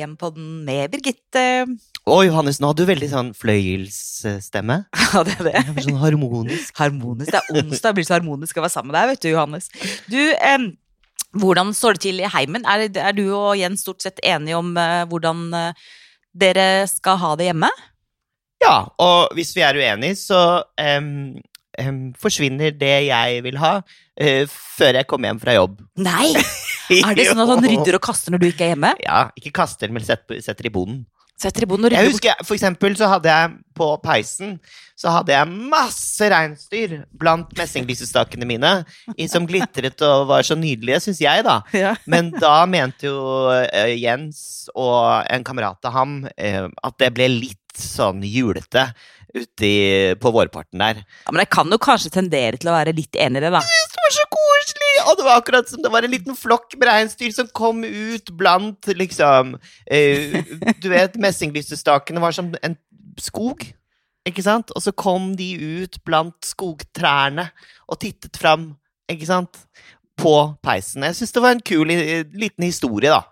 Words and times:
Hjem-podden 0.00 0.48
med 0.66 0.90
Birgitte. 0.92 1.44
Å, 2.08 2.18
Johannes, 2.26 2.58
nå 2.60 2.70
hadde 2.70 2.84
du 2.84 2.90
veldig 2.90 3.10
sånn 3.12 3.32
fløyelsstemme. 3.36 4.82
Ja, 5.10 5.24
det 5.26 5.34
er 5.40 5.48
det. 5.48 5.82
Sånn 5.82 5.98
harmonisk. 5.98 6.70
Harmonisk. 6.78 7.32
Det 7.32 7.40
er 7.40 7.58
onsdag, 7.58 7.88
det 7.90 7.96
blir 7.98 8.06
så 8.06 8.14
harmonisk 8.14 8.60
å 8.60 8.62
være 8.62 8.72
sammen 8.76 8.92
med 8.92 9.00
deg, 9.00 9.10
vet 9.10 9.24
du, 9.24 9.28
Johannes. 9.32 9.66
Du, 10.06 10.20
eh, 10.20 10.66
hvordan 11.42 11.74
står 11.76 11.98
det 11.98 12.04
til 12.06 12.22
i 12.22 12.30
heimen? 12.30 12.66
Er, 12.66 12.86
er 12.88 13.14
du 13.16 13.24
og 13.28 13.58
Jens 13.58 13.84
stort 13.84 14.02
sett 14.06 14.22
enige 14.26 14.58
om 14.58 14.72
eh, 14.78 15.02
hvordan 15.10 15.44
eh, 15.58 15.90
dere 16.30 16.68
skal 16.90 17.18
ha 17.22 17.34
det 17.38 17.50
hjemme? 17.50 17.70
Ja, 18.62 18.76
og 19.00 19.34
hvis 19.34 19.54
vi 19.56 19.64
er 19.64 19.78
uenige, 19.78 20.18
så 20.20 20.62
forsvinner 22.20 22.74
det 22.76 22.96
jeg 23.08 23.42
vil 23.46 23.56
ha, 23.60 23.80
eh, 24.20 24.44
før 24.50 25.00
jeg 25.00 25.08
kommer 25.08 25.30
hjem 25.30 25.40
fra 25.40 25.54
jobb. 25.56 25.78
Nei! 25.96 26.34
Er 27.10 27.14
det 27.14 27.28
sånn 27.30 27.40
at 27.44 27.54
han 27.54 27.64
rydder 27.70 27.96
og 28.00 28.04
kaster 28.10 28.34
når 28.34 28.42
du 28.42 28.50
ikke 28.50 28.66
er 28.68 28.74
hjemme? 28.74 28.92
Ja, 29.06 29.22
ikke 29.38 29.52
kaster, 29.62 29.90
men 29.94 30.02
setter, 30.06 30.40
setter 30.44 30.66
i 30.66 30.72
boden. 30.74 31.04
Setter 31.40 31.64
i 31.64 31.66
boden 31.70 31.86
og 31.86 31.92
rydder 31.92 32.04
Jeg 32.04 32.12
husker, 32.12 32.42
For 32.44 32.52
eksempel 32.58 32.96
så 33.00 33.08
hadde 33.08 33.30
jeg 33.32 33.54
på 33.80 33.86
peisen 34.04 34.58
så 35.00 35.08
hadde 35.14 35.32
jeg 35.32 35.48
masse 35.72 36.26
reinsdyr 36.28 36.90
blant 37.16 37.54
messinglysestakene 37.56 38.44
mine, 38.44 38.72
som 39.32 39.46
glitret 39.48 40.02
og 40.04 40.26
var 40.28 40.44
så 40.44 40.52
nydelige, 40.60 40.98
syns 41.06 41.22
jeg, 41.24 41.40
da. 41.46 41.54
Ja. 41.72 41.94
Men 42.04 42.28
da 42.36 42.66
mente 42.68 43.08
jo 43.08 43.22
eh, 43.54 43.94
Jens 43.96 44.68
og 44.74 45.24
en 45.32 45.46
kamerat 45.48 45.88
av 45.88 45.96
ham 45.96 46.18
eh, 46.36 46.66
at 46.68 46.98
det 47.00 47.14
ble 47.16 47.30
litt 47.32 47.80
sånn 47.80 48.20
julete 48.28 48.90
ute 49.32 49.64
i- 49.64 50.14
på 50.20 50.34
vårparten 50.36 50.76
der. 50.84 51.00
ja, 51.00 51.30
Men 51.32 51.46
jeg 51.46 51.50
kan 51.56 51.70
jo 51.72 51.78
kanskje 51.80 52.12
tendere 52.12 52.58
til 52.60 52.68
å 52.68 52.76
være 52.76 52.92
litt 53.00 53.16
enig 53.16 53.40
i 53.40 53.46
det, 53.46 53.52
da. 53.56 53.64
Det 53.64 54.04
var 54.04 54.16
så! 54.18 54.26
Og 55.10 55.18
det 55.18 55.26
var 55.26 55.40
akkurat 55.40 55.68
som 55.70 55.82
det 55.82 55.90
var 55.92 56.06
en 56.06 56.12
liten 56.14 56.36
flokk 56.38 56.76
med 56.78 56.88
reinsdyr 56.88 57.32
som 57.34 57.50
kom 57.56 57.82
ut 57.84 58.30
blant 58.38 58.90
liksom 58.94 59.56
eh, 59.90 60.40
Du 60.82 60.88
vet, 60.92 61.18
messinglysestakene 61.20 62.22
var 62.22 62.36
som 62.36 62.52
en 62.62 62.76
skog. 63.20 63.64
Ikke 64.28 64.44
sant? 64.44 64.70
Og 64.76 64.84
så 64.84 64.92
kom 64.92 65.32
de 65.38 65.50
ut 65.82 65.98
blant 66.06 66.36
skogtrærne 66.46 67.48
og 67.90 67.98
tittet 68.02 68.38
fram, 68.38 68.70
ikke 69.10 69.28
sant? 69.28 69.64
På 70.20 70.52
peisen. 70.62 71.06
Jeg 71.08 71.16
syns 71.18 71.34
det 71.34 71.42
var 71.42 71.56
en 71.56 71.64
kul 71.64 71.90
eh, 71.94 72.22
liten 72.36 72.68
historie, 72.68 73.10
da. 73.10 73.24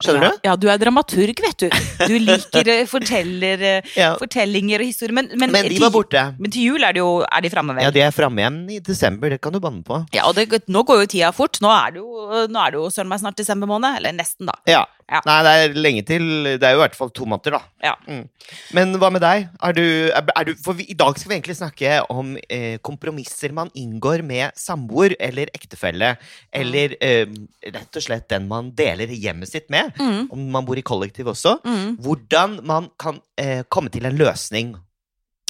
Skjønner 0.00 0.30
du? 0.32 0.38
Ja, 0.48 0.54
du 0.56 0.66
er 0.72 0.78
dramaturg, 0.80 1.40
vet 1.44 1.64
du. 1.64 1.68
Du 2.08 2.14
liker 2.18 2.68
eh, 2.72 2.84
forteller, 2.88 3.60
eh, 3.60 3.90
Ja. 3.96 4.14
fortellinger 4.20 4.80
og 4.80 4.86
historier. 4.88 5.12
Men, 5.14 5.28
men, 5.36 5.52
Men 5.52 5.64
de 5.68 5.74
til- 5.74 5.82
var 5.84 5.90
borte. 5.94 6.22
Men 6.40 6.50
til 6.54 6.62
jul 6.70 6.82
er, 6.84 6.92
de 6.96 7.02
jo, 7.02 7.10
er 7.26 7.40
de 7.44 7.50
framme, 7.52 7.74
vel? 7.76 7.84
Ja, 7.84 7.90
de 7.90 8.00
er 8.06 8.10
framme 8.16 8.40
igjen 8.40 8.58
i 8.70 8.78
desember, 8.80 9.28
det 9.30 9.40
kan 9.44 9.52
du 9.52 9.60
banne 9.60 9.82
på. 9.84 10.00
Ja, 10.16 10.24
og 10.30 10.34
det, 10.38 10.48
nå 10.68 10.84
går 10.88 11.02
jo 11.04 11.10
tida 11.16 11.32
fort. 11.36 11.60
Nå 11.60 11.68
er 11.74 11.92
det 11.92 12.00
jo, 12.00 12.46
nå 12.48 12.62
er 12.66 12.70
det 12.72 12.80
jo 12.80 12.88
søren 12.90 13.08
meg 13.12 13.20
snart 13.20 13.36
desember 13.36 13.68
måned. 13.68 13.96
Eller 14.00 14.12
nesten, 14.16 14.46
da. 14.48 14.56
Ja. 14.66 14.86
Ja. 15.10 15.18
Nei, 15.26 15.36
det 15.42 15.52
er 15.58 15.72
lenge 15.74 16.02
til. 16.06 16.26
Det 16.60 16.62
er 16.62 16.76
jo 16.76 16.78
i 16.78 16.82
hvert 16.84 16.94
fall 16.94 17.10
to 17.10 17.24
måneder, 17.26 17.56
da. 17.56 17.60
Ja. 17.82 17.94
Mm. 18.06 18.28
Men 18.76 18.92
hva 19.02 19.08
med 19.10 19.24
deg? 19.24 19.48
Er 19.66 19.74
du, 19.74 19.82
er, 20.14 20.44
du, 20.46 20.52
for 20.62 20.78
vi, 20.78 20.86
I 20.92 20.96
dag 20.98 21.18
skal 21.18 21.32
vi 21.32 21.36
egentlig 21.40 21.56
snakke 21.58 21.96
om 22.14 22.36
eh, 22.46 22.76
kompromisser 22.86 23.50
man 23.56 23.72
inngår 23.74 24.22
med 24.26 24.54
samboer 24.58 25.16
eller 25.18 25.50
ektefelle. 25.56 26.12
Eller 26.54 26.94
eh, 27.02 27.26
rett 27.74 27.98
og 27.98 28.06
slett 28.06 28.28
den 28.30 28.46
man 28.50 28.70
deler 28.78 29.10
hjemmet 29.10 29.50
sitt 29.50 29.66
med, 29.74 29.90
Mm. 30.00 30.28
om 30.32 30.46
man 30.54 30.64
bor 30.68 30.78
i 30.78 30.86
kollektiv 30.86 31.28
også. 31.32 31.56
Mm. 31.66 31.98
Hvordan 32.04 32.60
man 32.70 32.86
kan 33.00 33.18
eh, 33.40 33.64
komme 33.68 33.90
til 33.90 34.06
en 34.06 34.16
løsning. 34.20 34.76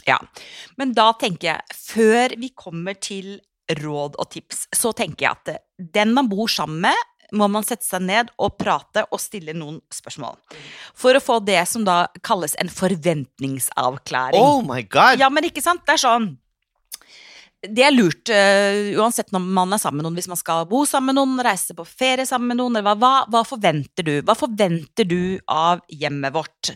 Ja. 0.08 0.16
Men 0.80 0.94
da 0.96 1.10
tenker 1.20 1.52
jeg, 1.52 1.76
før 1.76 2.32
vi 2.40 2.48
kommer 2.56 2.96
til 2.96 3.36
råd 3.70 4.16
og 4.18 4.30
tips, 4.32 4.64
så 4.74 4.90
tenker 4.96 5.28
jeg 5.28 5.36
at 5.36 5.52
eh, 5.52 5.60
den 6.00 6.14
man 6.16 6.28
bor 6.32 6.48
sammen 6.50 6.80
med, 6.88 7.06
må 7.36 7.48
man 7.52 7.64
sette 7.66 7.86
seg 7.86 8.04
ned 8.06 8.30
og 8.40 8.56
prate 8.60 9.04
og 9.10 9.20
stille 9.22 9.54
noen 9.56 9.80
spørsmål. 9.92 10.38
For 10.98 11.16
å 11.16 11.22
få 11.22 11.40
det 11.44 11.62
som 11.70 11.86
da 11.86 12.04
kalles 12.26 12.56
en 12.60 12.70
forventningsavklaring. 12.72 14.40
Oh 14.40 14.62
my 14.66 14.82
god! 14.90 15.20
Ja, 15.20 15.30
men 15.32 15.48
ikke 15.48 15.64
sant? 15.64 15.84
Det 15.86 15.96
er 15.96 16.02
sånn 16.02 16.30
Det 17.60 17.84
er 17.84 17.92
lurt, 17.92 18.30
uh, 18.32 18.96
uansett 19.00 19.34
når 19.34 19.42
man 19.44 19.76
er 19.76 19.82
sammen 19.82 20.00
med 20.00 20.08
noen, 20.08 20.18
hvis 20.20 20.30
man 20.30 20.40
skal 20.40 20.64
bo 20.68 20.82
sammen 20.88 21.12
med 21.12 21.20
noen, 21.20 21.42
reise 21.44 21.76
på 21.76 21.84
ferie 21.84 22.24
sammen 22.28 22.54
med 22.54 22.60
noen, 22.62 22.78
eller 22.80 22.96
hva, 23.00 23.14
hva, 23.28 23.44
forventer 23.44 24.06
du? 24.06 24.14
Hva 24.24 24.36
forventer 24.38 25.08
du 25.08 25.36
av 25.44 25.82
hjemmet 25.92 26.32
vårt? 26.36 26.72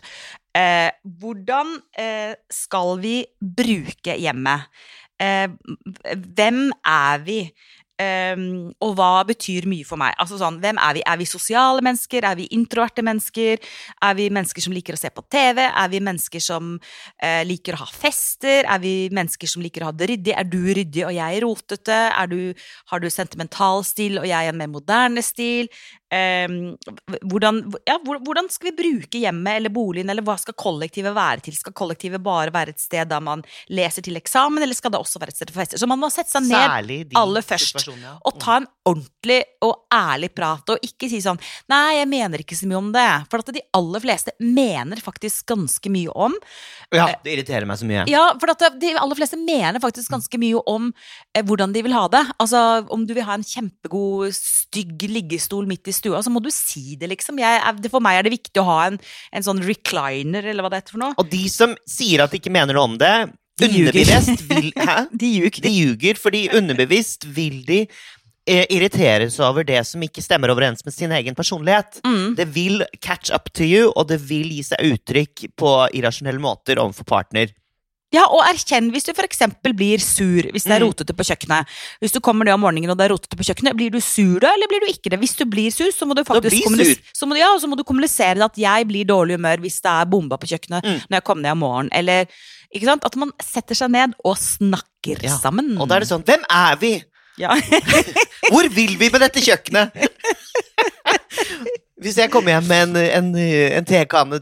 Uh, 0.55 0.91
hvordan 1.23 1.73
uh, 1.97 2.35
skal 2.53 2.99
vi 3.01 3.17
bruke 3.39 4.19
hjemmet? 4.21 4.69
Hvem 5.15 6.57
er 6.91 7.21
vi? 7.23 7.39
Um, 7.95 8.73
og 8.83 8.97
hva 8.97 9.23
betyr 9.23 9.69
mye 9.71 9.85
for 9.87 9.95
meg? 9.99 10.15
Altså 10.19 10.35
sånn, 10.35 10.57
hvem 10.59 10.75
Er 10.83 10.97
vi 10.97 11.03
Er 11.07 11.19
vi 11.21 11.27
sosiale 11.29 11.79
mennesker? 11.85 12.25
Er 12.27 12.35
vi 12.35 12.49
introverte 12.51 13.05
mennesker? 13.05 13.61
Er 14.03 14.17
vi 14.17 14.25
mennesker 14.29 14.65
som 14.65 14.75
liker 14.75 14.97
å 14.97 14.99
se 14.99 15.11
på 15.15 15.23
TV? 15.31 15.61
Er 15.63 15.91
vi 15.93 16.01
mennesker 16.03 16.43
som 16.43 16.75
uh, 16.75 17.43
liker 17.47 17.77
å 17.77 17.85
ha 17.85 17.87
fester? 17.87 18.67
Er 18.67 18.81
vi 18.83 19.07
mennesker 19.15 19.47
som 19.47 19.63
liker 19.63 19.85
å 19.85 19.91
ha 19.91 19.95
det 19.95 20.09
ryddig? 20.11 20.35
Er 20.35 20.43
du 20.43 20.59
ryddig 20.75 21.05
og 21.07 21.15
jeg 21.15 21.43
rotete? 21.45 21.99
Du, 22.27 22.39
har 22.91 22.99
du 22.99 23.09
sentimental 23.09 23.85
stil 23.87 24.19
og 24.19 24.27
jeg 24.27 24.51
en 24.51 24.59
mer 24.59 24.71
moderne 24.75 25.23
stil? 25.23 25.71
Um, 26.15 26.75
hvordan, 27.27 27.59
ja, 27.87 27.97
hvordan 28.05 28.47
skal 28.53 28.69
vi 28.69 28.75
bruke 28.77 29.19
hjemmet 29.19 29.59
eller 29.59 29.73
boligen, 29.73 30.09
eller 30.11 30.23
hva 30.23 30.37
skal 30.39 30.55
kollektivet 30.55 31.11
være 31.15 31.43
til? 31.43 31.57
Skal 31.57 31.75
kollektivet 31.75 32.23
bare 32.23 32.53
være 32.55 32.75
et 32.75 32.79
sted 32.79 33.09
der 33.11 33.23
man 33.23 33.43
leser 33.67 34.05
til 34.05 34.15
eksamen, 34.19 34.63
eller 34.63 34.77
skal 34.77 34.93
det 34.93 35.01
også 35.01 35.19
være 35.19 35.33
et 35.33 35.39
sted 35.39 35.51
for 35.51 35.63
fester? 35.63 35.81
Så 35.81 35.89
man 35.89 35.99
må 35.99 36.09
sette 36.13 36.31
seg 36.31 36.47
ned 36.47 37.15
aller 37.19 37.43
først, 37.43 37.81
ja. 37.99 38.15
og 38.23 38.39
ta 38.39 38.61
en 38.61 38.69
ordentlig 38.85 39.41
og 39.65 39.89
ærlig 39.93 40.29
prat, 40.37 40.75
og 40.75 40.85
ikke 40.85 41.09
si 41.09 41.19
sånn 41.23 41.39
Nei, 41.71 41.97
jeg 41.97 42.07
mener 42.11 42.41
ikke 42.43 42.57
så 42.57 42.67
mye 42.69 42.77
om 42.77 42.91
det. 42.93 43.07
For 43.31 43.41
at 43.41 43.51
de 43.55 43.63
aller 43.75 44.03
fleste 44.03 44.33
mener 44.39 45.01
faktisk 45.01 45.47
ganske 45.49 45.91
mye 45.91 46.13
om 46.13 46.35
Ja, 46.93 47.09
det 47.23 47.33
irriterer 47.33 47.67
meg 47.67 47.79
så 47.81 47.87
mye. 47.89 48.05
Ja, 48.11 48.27
for 48.39 48.53
at 48.53 48.63
de 48.79 48.93
aller 49.01 49.17
fleste 49.17 49.39
mener 49.41 49.81
faktisk 49.83 50.13
ganske 50.13 50.39
mye 50.41 50.61
om 50.69 50.91
eh, 51.33 51.43
hvordan 51.43 51.73
de 51.75 51.83
vil 51.85 51.95
ha 51.97 52.05
det. 52.11 52.23
Altså, 52.41 52.61
om 52.93 53.03
du 53.07 53.15
vil 53.17 53.25
ha 53.27 53.35
en 53.37 53.45
kjempegod, 53.45 54.35
stygg 54.37 55.07
liggestol 55.09 55.67
midt 55.69 55.89
i 55.89 55.95
stua, 56.05 56.21
så 56.23 56.33
må 56.33 56.41
du 56.43 56.51
si 56.53 56.95
det, 56.99 57.09
liksom. 57.11 57.41
Jeg, 57.41 57.89
for 57.91 58.03
meg 58.03 58.19
er 58.19 58.27
det 58.27 58.35
viktig 58.37 58.61
å 58.61 58.67
ha 58.69 58.79
en, 58.91 58.99
en 59.35 59.45
sånn 59.45 59.63
recliner, 59.65 60.45
eller 60.51 60.65
hva 60.65 60.71
det 60.73 60.83
heter 60.83 60.97
for 60.97 61.03
noe. 61.03 61.17
Og 61.21 61.31
de 61.31 61.45
som 61.51 61.75
sier 61.89 62.23
at 62.23 62.33
de 62.33 62.41
ikke 62.41 62.53
mener 62.53 62.77
noe 62.77 62.93
om 62.93 62.99
det, 63.01 63.15
De 63.55 63.69
underbevisst 63.71 64.41
vil 64.49 64.71
Hæ? 64.89 64.97
De 65.15 65.31
ljuger. 65.31 65.63
De 65.63 65.71
ljuger, 65.71 66.19
fordi 66.19 66.41
underbevisst 66.57 67.23
vil 67.37 67.61
de 67.67 67.85
eh, 67.85 68.65
irritere 68.67 69.29
seg 69.31 69.45
over 69.47 69.67
det 69.67 69.79
som 69.87 70.03
ikke 70.03 70.23
stemmer 70.23 70.51
overens 70.51 70.83
med 70.85 70.95
sin 70.95 71.13
egen 71.15 71.37
personlighet. 71.37 72.01
Mm. 72.05 72.35
Det 72.35 72.49
vil 72.55 72.83
catch 72.99 73.31
up 73.35 73.51
to 73.55 73.63
you, 73.63 73.91
og 73.95 74.09
det 74.11 74.19
vil 74.27 74.51
gi 74.57 74.63
seg 74.67 74.95
uttrykk 74.95 75.47
på 75.55 75.75
irrasjonelle 75.95 76.43
måter 76.43 76.81
overfor 76.83 77.07
partner. 77.15 77.53
Ja, 78.15 78.23
og 78.31 78.45
erkjenn 78.47 78.87
hvis 78.93 79.03
du 79.07 79.11
f.eks. 79.11 79.41
blir 79.75 79.99
sur 80.03 80.47
hvis 80.53 80.63
det 80.63 80.71
er 80.77 80.83
Mm. 80.85 80.87
rotete 80.87 81.15
på 81.17 81.25
kjøkkenet. 81.27 81.67
Hvis 81.99 82.13
du 82.15 82.21
kommer 82.23 82.47
ned 82.47 82.55
om 82.55 82.63
morgenen 82.63 82.93
og 82.93 82.97
det 82.99 83.09
er 83.09 83.13
rotete 83.15 83.35
på 83.39 83.43
kjøkkenet, 83.49 83.75
blir 83.75 83.91
du 83.91 83.99
sur 83.99 84.39
da, 84.39 84.53
eller 84.55 84.71
blir 84.71 84.85
du 84.85 84.89
ikke 84.93 85.11
det? 85.11 85.19
Hvis 85.19 85.35
du 85.35 85.43
blir 85.49 85.71
sur, 85.75 85.91
så 85.91 86.07
må 86.07 86.15
du 86.15 86.23
faktisk 86.23 86.63
kommunis-. 86.69 87.01
Så 87.13 87.27
må 87.27 87.35
du, 87.35 87.41
ja, 87.43 87.51
så 87.59 87.67
må 87.67 87.75
du 87.79 87.83
kommunisere 87.83 88.39
at 88.45 88.55
jeg 88.61 88.87
blir 88.87 89.05
dårlig 89.09 89.35
humør 89.39 89.59
hvis 89.65 89.81
det 89.83 89.91
er 89.91 90.05
bomba 90.09 90.37
på 90.39 90.47
kjøkkenet 90.53 90.83
Mm. 90.85 91.01
når 91.09 91.17
jeg 91.19 91.23
kommer 91.27 91.43
ned 91.43 91.51
om 91.57 91.63
morgenen. 91.65 91.91
Eller 91.93 92.25
ikke 92.73 92.87
sant? 92.89 93.03
At 93.05 93.15
man 93.19 93.31
setter 93.43 93.75
seg 93.75 93.91
ned 93.91 94.15
og 94.23 94.37
snakker 94.37 95.21
Ja, 95.23 95.35
sammen. 95.37 95.75
Og 95.79 95.87
da 95.89 95.95
er 95.97 96.05
det 96.05 96.09
sånn 96.09 96.23
Hvem 96.25 96.43
er 96.49 96.75
vi? 96.81 96.93
ja. 97.37 97.53
Hvor 98.51 98.67
vil 98.69 98.95
vi 98.97 99.09
med 99.09 99.21
dette 99.21 99.41
kjøkkenet? 99.41 99.91
Hvis 102.01 102.17
jeg 102.19 102.31
kommer 102.33 102.55
hjem 102.57 102.67
med 102.69 102.83
en, 102.83 102.95
en, 103.01 103.29
en 103.79 103.87
tekanne 103.87 104.41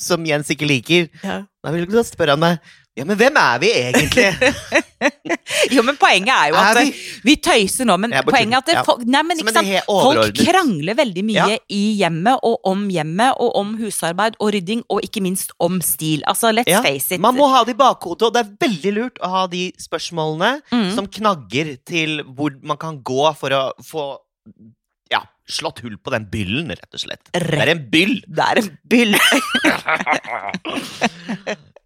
som 0.00 0.24
Jens 0.26 0.50
ikke 0.52 0.66
liker, 0.68 1.08
Ja. 1.22 1.42
da 1.62 1.72
vil 1.74 1.86
du 1.86 1.98
spørre 2.04 2.34
han 2.36 2.40
meg 2.40 2.58
Ja, 2.98 3.04
men 3.06 3.16
hvem 3.16 3.36
er 3.38 3.58
vi 3.62 3.68
egentlig? 3.70 4.24
Jo, 5.72 5.80
men 5.86 5.96
poenget 5.96 6.28
er 6.34 6.48
jo 6.50 6.56
Er 6.58 6.66
at 6.74 6.78
vi? 6.84 6.90
vi 7.24 7.34
tøyser 7.40 7.86
nå, 7.88 7.94
men 8.02 8.12
poenget 8.26 8.56
er 8.56 8.60
at 8.60 8.66
det, 8.68 8.74
ja. 8.76 8.82
folk, 8.84 9.04
nei, 9.08 9.22
men 9.24 9.38
ikke 9.40 9.54
sant? 9.54 9.70
folk 9.88 10.36
krangler 10.36 10.98
veldig 10.98 11.22
mye 11.24 11.38
Ja. 11.54 11.58
i 11.72 11.80
hjemmet 12.00 12.42
og 12.46 12.58
om 12.68 12.82
hjemmet 12.92 13.38
og 13.40 13.54
om 13.56 13.70
husarbeid 13.80 14.36
og 14.42 14.52
rydding, 14.56 14.82
og 14.92 15.00
ikke 15.06 15.22
minst 15.24 15.54
om 15.62 15.78
stil. 15.84 16.20
Altså, 16.28 16.50
let's 16.52 16.68
Ja, 16.68 16.82
face 16.84 17.14
it. 17.16 17.22
Man 17.24 17.38
må 17.38 17.48
ha 17.48 17.62
det 17.64 17.76
i 17.76 17.80
bakhodet, 17.80 18.28
og 18.28 18.34
det 18.36 18.42
er 18.44 18.52
veldig 18.66 18.92
lurt 18.98 19.22
å 19.24 19.30
ha 19.38 19.46
de 19.54 19.64
spørsmålene 19.80 20.52
Mm. 20.74 20.90
som 20.98 21.06
knagger 21.06 21.76
til 21.86 22.20
hvor 22.26 22.52
man 22.62 22.76
kan 22.76 23.00
gå 23.02 23.30
for 23.38 23.50
å 23.56 23.62
få 23.86 24.04
slått 25.52 25.82
hull 25.84 25.96
på 25.98 26.12
den 26.14 26.26
byllen, 26.32 26.70
rett 26.72 26.96
og 26.96 27.02
slett. 27.02 27.30
Det 27.34 27.60
er 27.60 27.72
en 27.74 27.82
byll! 27.92 28.16
Det 28.26 28.46
er 28.46 28.62
en 28.62 28.70
byll. 28.90 29.14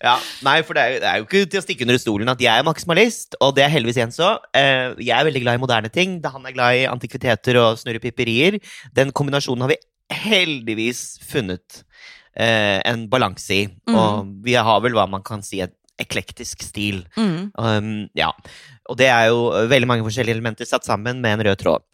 Ja, 0.05 0.19
nei, 0.45 0.59
for 0.67 0.77
det 0.77 0.83
er, 0.83 0.91
jo- 0.93 0.99
det 1.01 1.09
er 1.09 1.21
jo 1.21 1.25
ikke 1.25 1.41
til 1.49 1.61
å 1.61 1.65
stikke 1.65 1.85
under 1.87 1.97
stolen 2.03 2.29
at 2.29 2.43
jeg 2.43 2.53
er 2.61 2.67
maksimalist, 2.67 3.39
og 3.41 3.55
det 3.57 3.63
er 3.65 3.71
heldigvis 3.73 3.97
Jens 4.03 4.19
òg. 4.21 4.43
Eh, 4.53 4.91
jeg 5.01 5.15
er 5.17 5.25
veldig 5.25 5.41
glad 5.47 5.57
i 5.57 5.63
moderne 5.63 5.89
ting. 5.93 6.19
Han 6.29 6.45
er 6.45 6.53
glad 6.53 6.77
i 6.77 6.83
antikviteter 6.91 7.57
og 7.63 7.79
snurrepipperier. 7.81 8.59
Den 8.93 9.15
kombinasjonen 9.17 9.65
har 9.65 9.73
vi 9.73 9.79
heldigvis 10.13 11.01
funnet 11.25 11.81
eh, 12.37 12.83
en 12.85 13.07
balanse 13.09 13.57
i. 13.57 13.63
Mm. 13.89 13.97
Og 13.97 14.29
vi 14.45 14.59
har 14.61 14.83
vel 14.85 14.93
hva 14.99 15.07
man 15.09 15.25
kan 15.25 15.41
si 15.47 15.63
et, 15.65 15.73
eklektisk 16.00 16.64
stil. 16.67 17.05
Mm. 17.17 17.50
Um, 17.55 17.91
ja. 18.19 18.32
Og 18.91 18.99
det 18.99 19.06
er 19.08 19.29
jo 19.31 19.46
eh, 19.55 19.69
veldig 19.70 19.88
mange 19.88 20.05
forskjellige 20.05 20.37
elementer 20.37 20.69
satt 20.69 20.85
sammen 20.85 21.23
med 21.23 21.38
en 21.38 21.44
rød 21.46 21.61
tråd. 21.62 21.85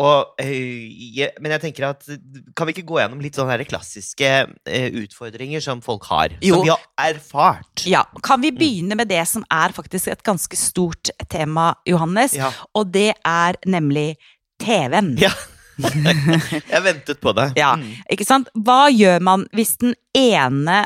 Og, 0.00 0.32
eh, 0.42 0.88
jeg, 1.18 1.30
men 1.42 1.54
jeg 1.54 1.62
tenker 1.66 1.86
at 1.90 2.08
kan 2.56 2.66
vi 2.66 2.74
ikke 2.74 2.88
gå 2.88 2.98
gjennom 2.98 3.20
litt 3.22 3.38
sånne 3.38 3.58
klassiske 3.68 4.30
eh, 4.66 4.88
utfordringer 5.02 5.62
som 5.62 5.82
folk 5.84 6.08
har? 6.10 6.34
Jo. 6.42 6.58
Som 6.58 6.66
vi 6.66 6.72
har 6.72 7.12
erfart. 7.12 7.84
Ja. 7.86 8.02
Kan 8.26 8.42
vi 8.42 8.50
begynne 8.56 8.98
med 8.98 9.12
det 9.12 9.22
som 9.30 9.46
er 9.52 9.76
faktisk 9.76 10.10
et 10.10 10.24
ganske 10.26 10.58
stort 10.58 11.12
tema, 11.30 11.72
Johannes? 11.88 12.34
Ja. 12.38 12.50
Og 12.74 12.90
det 12.96 13.12
er 13.20 13.60
nemlig 13.70 14.14
TV-en. 14.60 15.14
Ja. 15.20 15.34
jeg 16.74 16.82
ventet 16.84 17.20
på 17.22 17.32
det. 17.36 17.52
Ja. 17.60 17.76
Mm. 17.78 17.94
Ikke 18.12 18.26
sant? 18.26 18.50
Hva 18.58 18.88
gjør 18.92 19.22
man 19.24 19.46
hvis 19.56 19.76
den 19.80 19.94
ene 20.16 20.82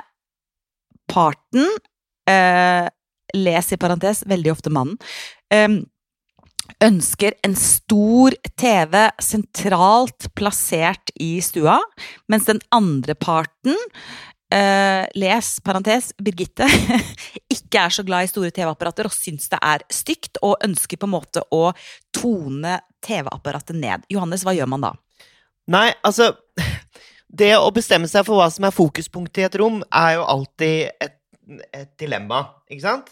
parten 1.11 1.67
eh, 2.31 2.87
Les 3.35 3.73
i 3.73 3.77
parentes, 3.81 4.23
veldig 4.31 4.53
ofte 4.53 4.71
mannen. 4.71 4.99
eh, 5.51 5.83
ønsker 6.85 7.35
en 7.45 7.55
stor 7.59 8.35
TV 8.57 8.95
sentralt 9.23 10.29
plassert 10.37 11.13
i 11.21 11.37
stua, 11.45 11.79
mens 12.31 12.47
den 12.49 12.61
andre 12.75 13.15
parten 13.15 13.77
eh, 14.55 15.05
les, 15.19 15.51
parentes, 15.65 16.13
Birgitte, 16.23 16.67
ikke 17.55 17.85
er 17.85 17.95
så 17.95 18.05
glad 18.07 18.27
i 18.27 18.33
store 18.33 18.53
TV-apparater 18.55 19.09
og 19.09 19.17
syns 19.17 19.51
det 19.53 19.61
er 19.61 19.85
stygt, 19.93 20.41
og 20.43 20.61
ønsker 20.65 21.01
på 21.01 21.09
en 21.09 21.15
måte 21.17 21.45
å 21.55 21.67
tone 22.15 22.79
TV-apparatet 23.05 23.77
ned. 23.79 24.07
Johannes, 24.13 24.47
hva 24.47 24.55
gjør 24.57 24.71
man 24.71 24.89
da? 24.89 24.95
Nei, 25.73 25.89
altså 26.05 26.35
Det 27.35 27.55
å 27.57 27.71
bestemme 27.75 28.07
seg 28.07 28.27
for 28.27 28.39
hva 28.39 28.51
som 28.53 28.67
er 28.69 28.75
fokuspunktet 28.75 29.41
i 29.43 29.47
et 29.49 29.57
rom, 29.59 29.81
er 29.91 30.19
jo 30.19 30.27
alltid 30.37 30.93
et, 31.03 31.17
et 31.73 31.93
dilemma, 32.01 32.45
ikke 32.71 32.85
sant? 32.85 33.11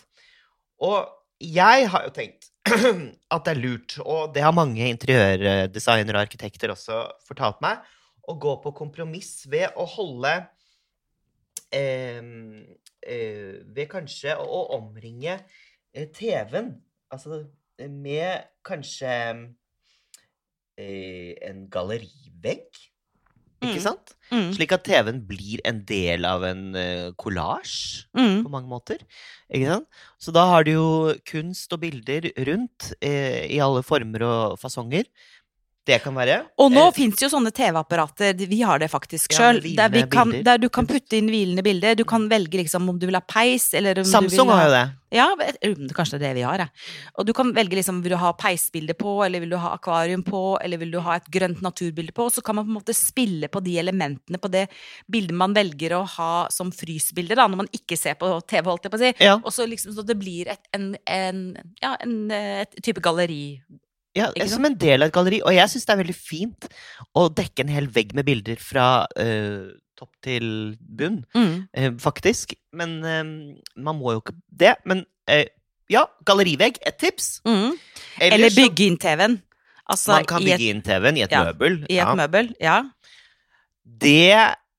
Og 0.83 1.07
jeg 1.43 1.89
har 1.91 2.07
jo 2.07 2.13
tenkt 2.15 2.51
at 3.35 3.45
det 3.47 3.53
er 3.53 3.61
lurt, 3.61 3.97
og 4.05 4.35
det 4.35 4.45
har 4.45 4.55
mange 4.55 4.87
interiørdesignere 4.89 6.19
og 6.19 6.27
arkitekter 6.29 6.73
også 6.75 7.03
fortalt 7.27 7.63
meg, 7.65 7.83
å 8.31 8.37
gå 8.39 8.55
på 8.63 8.71
kompromiss 8.79 9.43
ved 9.51 9.75
å 9.75 9.87
holde 9.97 10.31
eh, 11.75 12.23
eh, 13.03 13.57
Ved 13.67 13.89
kanskje 13.91 14.37
å, 14.39 14.61
omringe 14.79 15.41
eh, 15.91 16.07
TV-en, 16.15 16.77
altså 17.11 17.43
med 17.91 18.47
kanskje 18.63 19.11
eh, 20.79 21.35
en 21.49 21.67
gallerivegg. 21.73 22.79
Ikke 23.63 23.79
Mm. 23.79 23.85
sant? 23.85 24.15
Mm, 24.33 24.49
Slik 24.57 24.73
at 24.73 24.85
TV-en 24.85 25.21
blir 25.29 25.61
en 25.69 25.83
del 25.85 26.25
av 26.25 26.43
en 26.49 26.63
kollasj 27.21 28.07
mm. 28.17 28.43
på 28.43 28.51
mange 28.51 28.69
måter. 28.71 28.99
Ikke 29.53 29.69
sant? 29.69 29.87
Så 30.19 30.33
da 30.35 30.47
har 30.49 30.65
du 30.65 30.73
jo 30.73 31.15
kunst 31.29 31.73
og 31.77 31.83
bilder 31.85 32.31
rundt 32.49 32.93
eh, 33.05 33.45
i 33.53 33.61
alle 33.63 33.83
former 33.85 34.25
og 34.25 34.59
fasonger. 34.59 35.05
Det 35.83 35.99
kan 36.05 36.15
være. 36.15 36.37
Og 36.63 36.71
nå 36.71 36.83
Eh, 36.87 36.93
fins 36.95 37.19
jo 37.19 37.29
sånne 37.31 37.51
TV-apparater, 37.51 38.37
vi 38.47 38.61
har 38.63 38.79
det 38.79 38.87
faktisk 38.91 39.35
sjøl, 39.35 39.59
ja, 39.67 39.89
der, 39.89 40.43
der 40.47 40.61
du 40.63 40.69
kan 40.71 40.87
putte 40.87 41.19
inn 41.19 41.27
hvilende 41.27 41.65
bilder. 41.67 41.97
Du 41.99 42.05
kan 42.07 42.29
velge 42.31 42.61
liksom 42.61 42.87
om 42.89 43.01
du 43.03 43.09
vil 43.09 43.19
ha 43.19 43.23
peis, 43.27 43.73
eller 43.75 43.99
om 43.99 44.07
Samsung 44.07 44.31
du 44.31 44.37
vil 44.37 44.53
ha 44.53 44.59
har 44.61 44.69
jo 44.69 44.77
det. 44.77 44.85
Ja, 45.13 45.27
um, 45.35 45.91
kanskje 45.93 46.17
det 46.17 46.29
er 46.29 46.31
det 46.31 46.39
vi 46.39 46.45
har, 46.47 46.63
ja. 46.63 46.69
Og 47.19 47.27
du 47.27 47.35
kan 47.37 47.51
velge 47.53 47.77
liksom, 47.77 47.99
vil 48.05 48.15
du 48.15 48.21
ha 48.23 48.31
peisbilde 48.39 48.95
på, 48.97 49.19
eller 49.27 49.43
vil 49.43 49.53
du 49.53 49.59
ha 49.61 49.75
akvarium 49.75 50.23
på, 50.25 50.57
eller 50.63 50.81
vil 50.81 50.95
du 50.95 51.01
ha 51.05 51.19
et 51.19 51.29
grønt 51.35 51.61
naturbilde 51.67 52.15
på, 52.17 52.31
og 52.31 52.33
så 52.33 52.47
kan 52.47 52.57
man 52.57 52.69
på 52.69 52.73
en 52.73 52.79
måte 52.79 52.97
spille 52.97 53.51
på 53.53 53.61
de 53.67 53.77
elementene 53.83 54.41
på 54.41 54.49
det 54.55 54.69
bildet 55.11 55.37
man 55.37 55.53
velger 55.59 55.99
å 55.99 56.05
ha 56.15 56.33
som 56.55 56.71
frysbilde, 56.73 57.37
da, 57.37 57.51
når 57.51 57.65
man 57.65 57.73
ikke 57.75 57.99
ser 57.99 58.17
på 58.23 58.31
TV, 58.47 58.71
holdt 58.71 58.87
jeg 58.87 58.95
på 58.95 59.03
å 59.03 59.05
si. 59.05 59.15
Ja, 59.19 59.37
Og 59.43 59.53
så 59.53 59.67
liksom 59.67 59.99
så 59.99 60.07
det 60.07 60.17
blir 60.23 60.49
et, 60.55 60.63
en, 60.73 60.93
en, 61.05 61.47
ja, 61.83 61.97
en, 62.01 62.31
eh, 62.31 62.63
et 62.63 62.79
type 62.87 63.03
galleri. 63.05 63.59
Ja 64.19 64.29
som 64.51 64.65
en 64.69 64.75
del 64.79 65.03
av 65.03 65.09
et 65.09 65.15
galleri. 65.15 65.39
Og 65.47 65.55
jeg 65.57 65.71
syns 65.73 65.87
det 65.89 65.95
er 65.95 66.01
veldig 66.03 66.17
fint 66.19 66.67
å 67.17 67.29
dekke 67.33 67.65
en 67.65 67.73
hel 67.73 67.87
vegg 67.93 68.13
med 68.19 68.27
bilder 68.29 68.59
fra 68.61 68.87
uh, 69.19 69.71
topp 69.99 70.11
til 70.25 70.47
bunn, 70.81 71.23
Mm. 71.35 71.55
uh, 71.79 71.91
faktisk. 72.03 72.55
Men 72.77 72.99
uh, 73.05 73.23
man 73.77 73.97
må 74.01 74.13
jo 74.17 74.23
ikke 74.25 74.35
det. 74.49 74.75
Men 74.85 75.05
eh, 75.31 75.47
ja, 75.93 76.07
gallerivegg, 76.29 76.79
et 76.89 76.99
tips. 77.01 77.41
Mm. 77.47 77.73
Eller, 78.21 78.37
Eller 78.37 78.55
bygge 78.57 78.87
inn 78.89 78.99
TV-en. 79.01 79.39
Altså 79.93 80.15
Man 80.17 80.29
kan 80.31 80.45
bygge 80.45 80.69
inn 80.73 80.83
TV-en 80.87 81.17
i 81.19 81.25
et 81.27 81.33
Ja, 81.35 81.45
møbel. 81.49 81.81
i 81.89 81.97
et 81.99 82.03
ja. 82.03 82.13
møbel. 82.17 82.53
Ja. 82.63 82.77
Det 83.85 84.33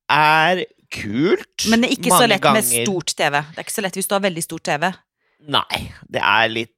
er 0.10 0.64
kult. 0.94 1.66
Men 1.70 1.82
det 1.84 1.90
er 1.90 1.96
ikke 1.98 2.14
så 2.14 2.28
lett 2.28 2.44
lett 2.44 2.54
med 2.56 2.66
stort 2.70 3.14
TV. 3.18 3.42
Det 3.42 3.60
er 3.62 3.66
ikke 3.68 3.76
så 3.76 3.84
lett 3.86 3.98
hvis 4.00 4.10
du 4.10 4.16
har 4.16 4.24
veldig 4.24 4.44
stort 4.46 4.64
TV. 4.70 4.90
Nei, 5.54 5.80
det 6.10 6.22
er 6.24 6.48
litt 6.54 6.73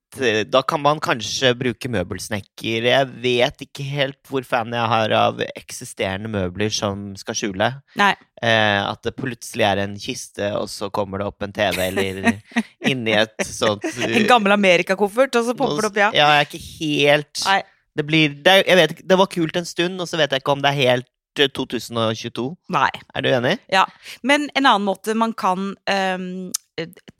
Da 0.51 0.61
kan 0.67 0.81
man 0.83 1.01
kanskje 1.03 1.53
bruke 1.57 1.89
møbelsnekker. 1.91 2.87
Jeg 2.89 3.09
vet 3.23 3.65
ikke 3.65 3.85
helt 3.87 4.19
hvor 4.29 4.45
fan 4.47 4.73
jeg 4.75 4.91
har 4.91 5.15
av 5.17 5.41
eksisterende 5.55 6.31
møbler 6.31 6.71
som 6.73 7.11
skal 7.19 7.37
skjule. 7.37 7.69
Nei. 7.99 8.13
Eh, 8.41 8.79
at 8.81 9.03
det 9.07 9.15
plutselig 9.17 9.65
er 9.67 9.83
en 9.85 9.95
kiste, 9.99 10.49
og 10.57 10.67
så 10.71 10.89
kommer 10.93 11.21
det 11.21 11.29
opp 11.29 11.45
en 11.45 11.55
TV, 11.55 11.79
eller 11.87 12.19
inni 12.91 13.15
et 13.15 13.47
sånt 13.47 13.85
eh, 13.93 14.17
En 14.19 14.27
gammel 14.29 14.55
Amerikakoffert, 14.55 15.37
og 15.39 15.47
så 15.47 15.55
popper 15.57 15.85
det 15.85 15.91
opp, 15.91 16.01
ja. 16.03 16.09
Ja, 16.15 16.29
jeg 16.35 16.43
er 16.43 16.49
ikke 16.49 16.65
helt 16.65 17.45
Nei. 17.47 17.61
Det 17.95 18.03
blir 18.03 18.33
det, 18.43 18.55
Jeg 18.67 18.75
vet 18.75 18.97
det 19.07 19.17
var 19.19 19.31
kult 19.31 19.55
en 19.55 19.67
stund, 19.67 20.01
og 20.03 20.09
så 20.09 20.19
vet 20.19 20.33
jeg 20.35 20.43
ikke 20.43 20.55
om 20.57 20.63
det 20.63 20.73
er 20.73 20.81
helt 20.81 21.39
eh, 21.39 21.47
2022. 21.55 22.49
Nei. 22.75 22.91
Er 23.15 23.23
du 23.23 23.31
enig? 23.31 23.55
Ja. 23.71 23.85
Men 24.23 24.49
en 24.53 24.65
annen 24.65 24.87
måte 24.87 25.15
man 25.15 25.33
kan 25.37 25.71
eh, 25.87 26.19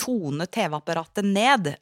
tone 0.01 0.47
TV-apparatet 0.51 1.25
ned, 1.25 1.71
eh, 1.71 1.79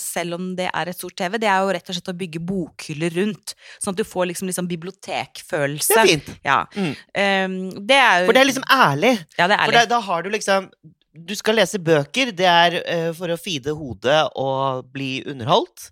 selv 0.00 0.34
om 0.34 0.54
det 0.56 0.70
er 0.72 0.88
et 0.88 0.96
stort 0.96 1.16
TV, 1.16 1.36
det 1.38 1.48
er 1.48 1.60
jo 1.60 1.72
rett 1.76 1.88
og 1.90 1.94
slett 1.96 2.08
å 2.08 2.16
bygge 2.16 2.40
bokhyller 2.40 3.10
rundt. 3.18 3.54
Sånn 3.82 3.92
at 3.92 4.00
du 4.00 4.04
får 4.04 4.26
liksom, 4.30 4.48
liksom 4.48 4.68
Det 4.70 5.98
er 5.98 6.06
fint. 6.06 6.30
Ja. 6.44 6.64
Mm. 6.74 6.94
Ehm, 7.14 7.86
det 7.86 7.96
er 8.00 8.20
jo 8.22 8.26
For 8.26 8.32
det 8.32 8.40
er 8.40 8.48
liksom 8.50 8.64
ærlig. 8.70 9.12
Ja, 9.38 9.46
det 9.46 9.58
er 9.58 9.64
For 9.64 9.72
ærlig. 9.72 9.88
da, 9.88 9.94
da 9.96 10.00
har 10.00 10.22
du 10.22 10.30
liksom 10.30 10.70
Du 11.12 11.34
skal 11.34 11.54
lese 11.58 11.78
bøker. 11.78 12.30
Det 12.32 12.46
er 12.46 12.78
uh, 13.08 13.12
for 13.12 13.28
å 13.28 13.36
feede 13.36 13.74
hodet 13.76 14.30
og 14.38 14.86
bli 14.92 15.22
underholdt. 15.26 15.90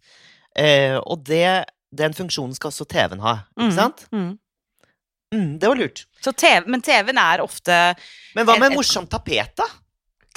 Uh, 0.58 0.98
og 1.04 1.24
det, 1.26 1.64
den 1.92 2.14
funksjonen 2.14 2.54
skal 2.54 2.70
også 2.70 2.86
TV-en 2.88 3.20
ha, 3.20 3.34
ikke 3.58 3.66
Mm, 3.68 3.74
sant? 3.74 4.06
Mm. 4.14 4.38
Mm, 5.34 5.58
det 5.60 5.68
var 5.68 5.76
lurt. 5.76 6.06
Så 6.24 6.32
TV, 6.32 6.64
men 6.70 6.80
TV-en 6.80 7.18
er 7.20 7.42
ofte 7.44 7.74
Men 8.34 8.46
hva 8.46 8.54
med 8.58 8.70
et- 8.72 8.76
morsomt 8.78 9.10
tapet, 9.12 9.50
da? 9.58 9.66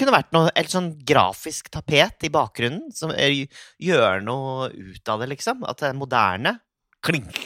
Kunne 0.01 0.15
vært 0.15 0.31
noe 0.34 0.50
et 0.58 0.65
sånn 0.65 0.88
grafisk 1.05 1.67
tapet 1.70 2.25
i 2.25 2.31
bakgrunnen 2.34 2.88
som 2.89 3.12
gjør 3.13 4.24
noe 4.25 4.72
ut 4.74 5.12
av 5.13 5.22
det, 5.22 5.27
liksom. 5.36 5.62
At 5.70 5.84
det 5.84 5.91
er 5.91 6.00
moderne. 6.00 6.55
Klink! 7.05 7.38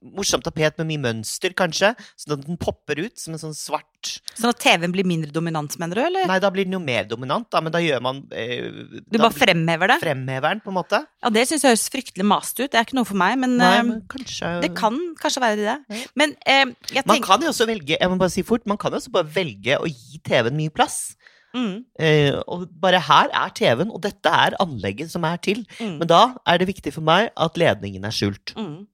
Morsomt 0.00 0.44
tapet 0.46 0.78
med 0.80 0.86
mye 0.88 1.00
mønster, 1.02 1.52
kanskje, 1.52 1.90
sånn 2.16 2.32
at 2.38 2.46
den 2.46 2.56
popper 2.56 3.02
ut 3.04 3.18
som 3.20 3.34
en 3.36 3.40
sånn 3.42 3.52
svart 3.56 3.86
Sånn 4.32 4.48
at 4.48 4.56
TV-en 4.62 4.94
blir 4.94 5.04
mindre 5.04 5.28
dominant, 5.28 5.74
mener 5.76 5.98
du, 5.98 6.00
eller? 6.06 6.24
Nei, 6.30 6.38
da 6.40 6.48
blir 6.48 6.64
den 6.64 6.72
jo 6.72 6.80
mer 6.80 7.04
dominant, 7.04 7.44
da, 7.52 7.60
men 7.60 7.74
da 7.74 7.82
gjør 7.84 8.00
man 8.06 8.22
eh, 8.32 8.64
Du 9.12 9.18
bare 9.20 9.34
fremhever 9.36 9.92
det? 9.92 9.98
fremhever 10.00 10.54
den, 10.54 10.62
på 10.64 10.72
en 10.72 10.78
måte. 10.78 11.02
Ja, 11.20 11.28
det 11.34 11.42
syns 11.50 11.66
jeg 11.66 11.74
høres 11.74 11.84
fryktelig 11.92 12.24
mast 12.24 12.56
ut. 12.62 12.70
Det 12.72 12.78
er 12.80 12.86
ikke 12.88 12.96
noe 12.96 13.04
for 13.10 13.20
meg, 13.20 13.36
men, 13.42 13.58
Nei, 13.60 13.72
eh, 13.76 13.82
men 13.90 13.98
kanskje 14.08 14.54
det 14.64 14.70
kan 14.78 14.96
kanskje 15.20 15.42
være 15.44 15.58
det. 15.60 15.74
Ja. 15.92 15.98
Men 16.16 16.32
eh, 16.48 16.64
jeg 16.96 17.04
Man 17.10 17.20
kan 17.26 17.44
jo 17.44 17.52
også 17.52 17.68
velge 17.68 17.98
jeg 18.00 18.08
må 18.08 18.16
bare 18.22 18.32
si 18.32 18.44
fort, 18.46 18.64
man 18.64 18.80
kan 18.80 18.96
jo 18.96 19.02
også 19.02 19.12
bare 19.12 19.28
velge 19.36 19.76
å 19.76 19.84
gi 19.90 20.22
TV-en 20.24 20.56
mye 20.56 20.72
plass. 20.72 21.12
mm, 21.52 21.76
Uh, 22.00 22.40
og 22.48 22.68
bare 22.80 23.00
her 23.04 23.28
er 23.36 23.50
TV-en, 23.52 23.90
og 23.92 24.00
dette 24.06 24.30
er 24.32 24.54
anlegget 24.62 25.10
som 25.12 25.24
er 25.28 25.36
til. 25.44 25.66
mm, 25.76 25.98
Men 26.00 26.08
da 26.08 26.20
er 26.48 26.56
det 26.62 26.68
viktig 26.70 26.92
for 26.96 27.04
meg 27.04 27.28
at 27.36 27.58
ledningen 27.60 28.06
er 28.08 28.14
skjult. 28.16 28.54
mm. 28.56 28.86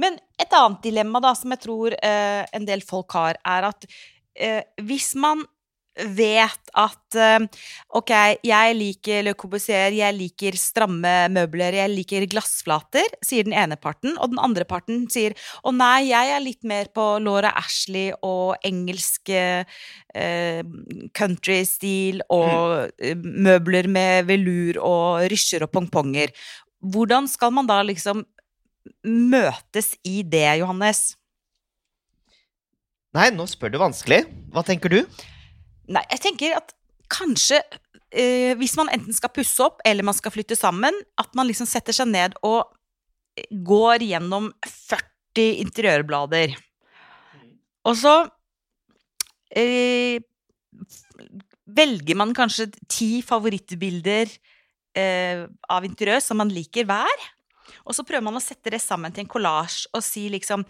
Men 0.00 0.18
et 0.40 0.58
annet 0.58 0.82
dilemma 0.84 1.22
da, 1.22 1.34
som 1.38 1.54
jeg 1.54 1.64
tror 1.64 1.96
eh, 1.98 2.42
en 2.52 2.68
del 2.68 2.84
folk 2.86 3.14
har, 3.18 3.40
er 3.44 3.68
at 3.72 3.88
eh, 4.34 4.62
hvis 4.82 5.12
man 5.20 5.44
vet 5.92 6.70
at 6.78 7.16
eh, 7.20 7.44
ok, 7.98 8.12
jeg 8.46 8.76
liker 8.78 9.24
Le 9.26 9.34
Corbusier, 9.36 9.92
jeg 9.92 10.16
liker 10.16 10.56
stramme 10.56 11.12
møbler, 11.32 11.76
jeg 11.76 11.92
liker 11.92 12.24
glassflater, 12.32 13.12
sier 13.24 13.44
den 13.46 13.56
ene 13.56 13.76
parten, 13.76 14.16
og 14.16 14.32
den 14.32 14.40
andre 14.42 14.64
parten 14.68 15.04
sier 15.12 15.36
å 15.62 15.74
nei, 15.76 16.08
jeg 16.08 16.32
er 16.32 16.44
litt 16.44 16.64
mer 16.68 16.88
på 16.94 17.04
Laura 17.22 17.52
Ashley 17.60 18.10
og 18.24 18.56
engelsk 18.64 19.34
eh, 19.36 20.64
countrystil 21.16 22.24
og 22.32 22.92
mm. 22.96 23.30
møbler 23.44 23.88
med 23.92 24.28
velur 24.32 24.80
og 24.80 25.28
rysjer 25.32 25.66
og 25.66 25.74
pongponger. 25.76 26.32
Hvordan 26.82 27.28
skal 27.30 27.52
man 27.54 27.68
da 27.68 27.82
liksom 27.86 28.24
møtes 29.06 29.92
i 30.08 30.22
det, 30.26 30.46
Johannes? 30.60 31.14
Nei, 33.16 33.28
nå 33.34 33.46
spør 33.50 33.72
du 33.74 33.80
vanskelig. 33.82 34.22
Hva 34.52 34.64
tenker 34.66 34.92
du? 34.92 35.00
Nei, 35.92 36.04
jeg 36.14 36.22
tenker 36.24 36.56
at 36.56 36.72
kanskje 37.12 37.58
eh, 38.08 38.52
hvis 38.60 38.76
man 38.78 38.90
enten 38.92 39.14
skal 39.16 39.32
pusse 39.34 39.60
opp 39.64 39.82
eller 39.88 40.06
man 40.06 40.16
skal 40.16 40.32
flytte 40.32 40.56
sammen, 40.56 40.96
at 41.20 41.32
man 41.36 41.48
liksom 41.48 41.68
setter 41.68 41.96
seg 41.96 42.08
ned 42.12 42.38
og 42.46 42.72
går 43.50 44.04
gjennom 44.04 44.50
40 44.64 45.60
interiørblader. 45.64 46.54
Og 47.88 47.96
så 47.98 48.14
eh, 49.56 50.20
velger 51.72 52.18
man 52.18 52.34
kanskje 52.36 52.68
ti 52.90 53.10
favorittbilder 53.26 54.30
eh, 54.98 55.44
av 55.72 55.88
interiør 55.88 56.22
som 56.24 56.40
man 56.42 56.52
liker 56.52 56.86
hver. 56.88 57.28
Og 57.86 57.96
så 57.96 58.04
prøver 58.06 58.24
man 58.28 58.38
å 58.38 58.44
sette 58.44 58.72
det 58.72 58.82
sammen 58.82 59.14
til 59.14 59.24
en 59.24 59.32
kollasj 59.32 59.88
og 59.92 60.04
si 60.04 60.28
liksom 60.32 60.64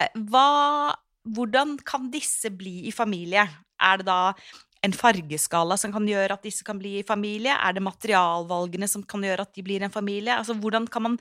eh, 0.00 0.22
hva, 0.30 0.94
Hvordan 1.28 1.76
kan 1.84 2.08
disse 2.12 2.48
bli 2.54 2.86
i 2.88 2.94
familie? 2.94 3.42
Er 3.78 4.00
det 4.00 4.08
da 4.08 4.32
en 4.86 4.94
fargeskala 4.94 5.76
som 5.80 5.92
kan 5.92 6.06
gjøre 6.06 6.36
at 6.38 6.46
disse 6.46 6.64
kan 6.64 6.78
bli 6.80 6.98
i 7.00 7.06
familie? 7.06 7.52
Er 7.52 7.74
det 7.76 7.84
materialvalgene 7.84 8.88
som 8.90 9.02
kan 9.02 9.24
gjøre 9.26 9.44
at 9.44 9.52
de 9.58 9.64
blir 9.66 9.84
en 9.84 9.92
familie? 9.92 10.36
Altså, 10.36 10.56
Hvordan 10.56 10.86
kan 10.88 11.04
man 11.04 11.18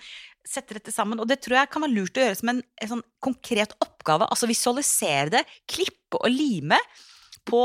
sette 0.47 0.77
dette 0.77 0.93
sammen? 0.95 1.19
Og 1.19 1.27
det 1.29 1.41
tror 1.43 1.59
jeg 1.59 1.71
kan 1.73 1.83
være 1.83 1.97
lurt 1.97 2.17
å 2.19 2.23
gjøre 2.23 2.39
som 2.39 2.53
en, 2.53 2.61
en 2.63 2.93
sånn 2.93 3.05
konkret 3.23 3.75
oppgave. 3.83 4.29
Altså 4.29 4.49
visualisere 4.49 5.33
det, 5.39 5.43
klippe 5.67 6.21
og 6.21 6.31
lime 6.31 6.79
på 7.47 7.63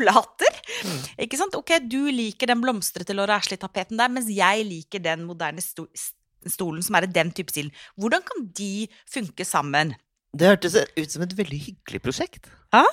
papplater. 0.00 0.60
Mm. 0.84 1.02
Ikke 1.26 1.38
sant? 1.40 1.56
Ok, 1.58 1.76
du 1.88 2.08
liker 2.12 2.50
den 2.50 2.62
blomstrete 2.62 3.14
Laura 3.16 3.38
Ashley-tapeten 3.38 4.00
der, 4.00 4.12
mens 4.12 4.30
jeg 4.32 4.66
liker 4.66 5.02
den 5.02 5.26
moderne 5.28 5.62
sto 5.64 5.86
stolen 6.48 6.80
som 6.82 6.96
er 6.96 7.04
i 7.04 7.12
den 7.12 7.32
type 7.36 7.52
stil. 7.52 7.68
Hvordan 8.00 8.22
kan 8.24 8.46
de 8.56 8.88
funke 9.10 9.44
sammen? 9.44 9.94
Det 10.32 10.48
hørtes 10.48 10.76
ut 10.96 11.10
som 11.10 11.24
et 11.26 11.36
veldig 11.36 11.58
hyggelig 11.66 12.00
prosjekt. 12.00 12.48
Ja. 12.72 12.84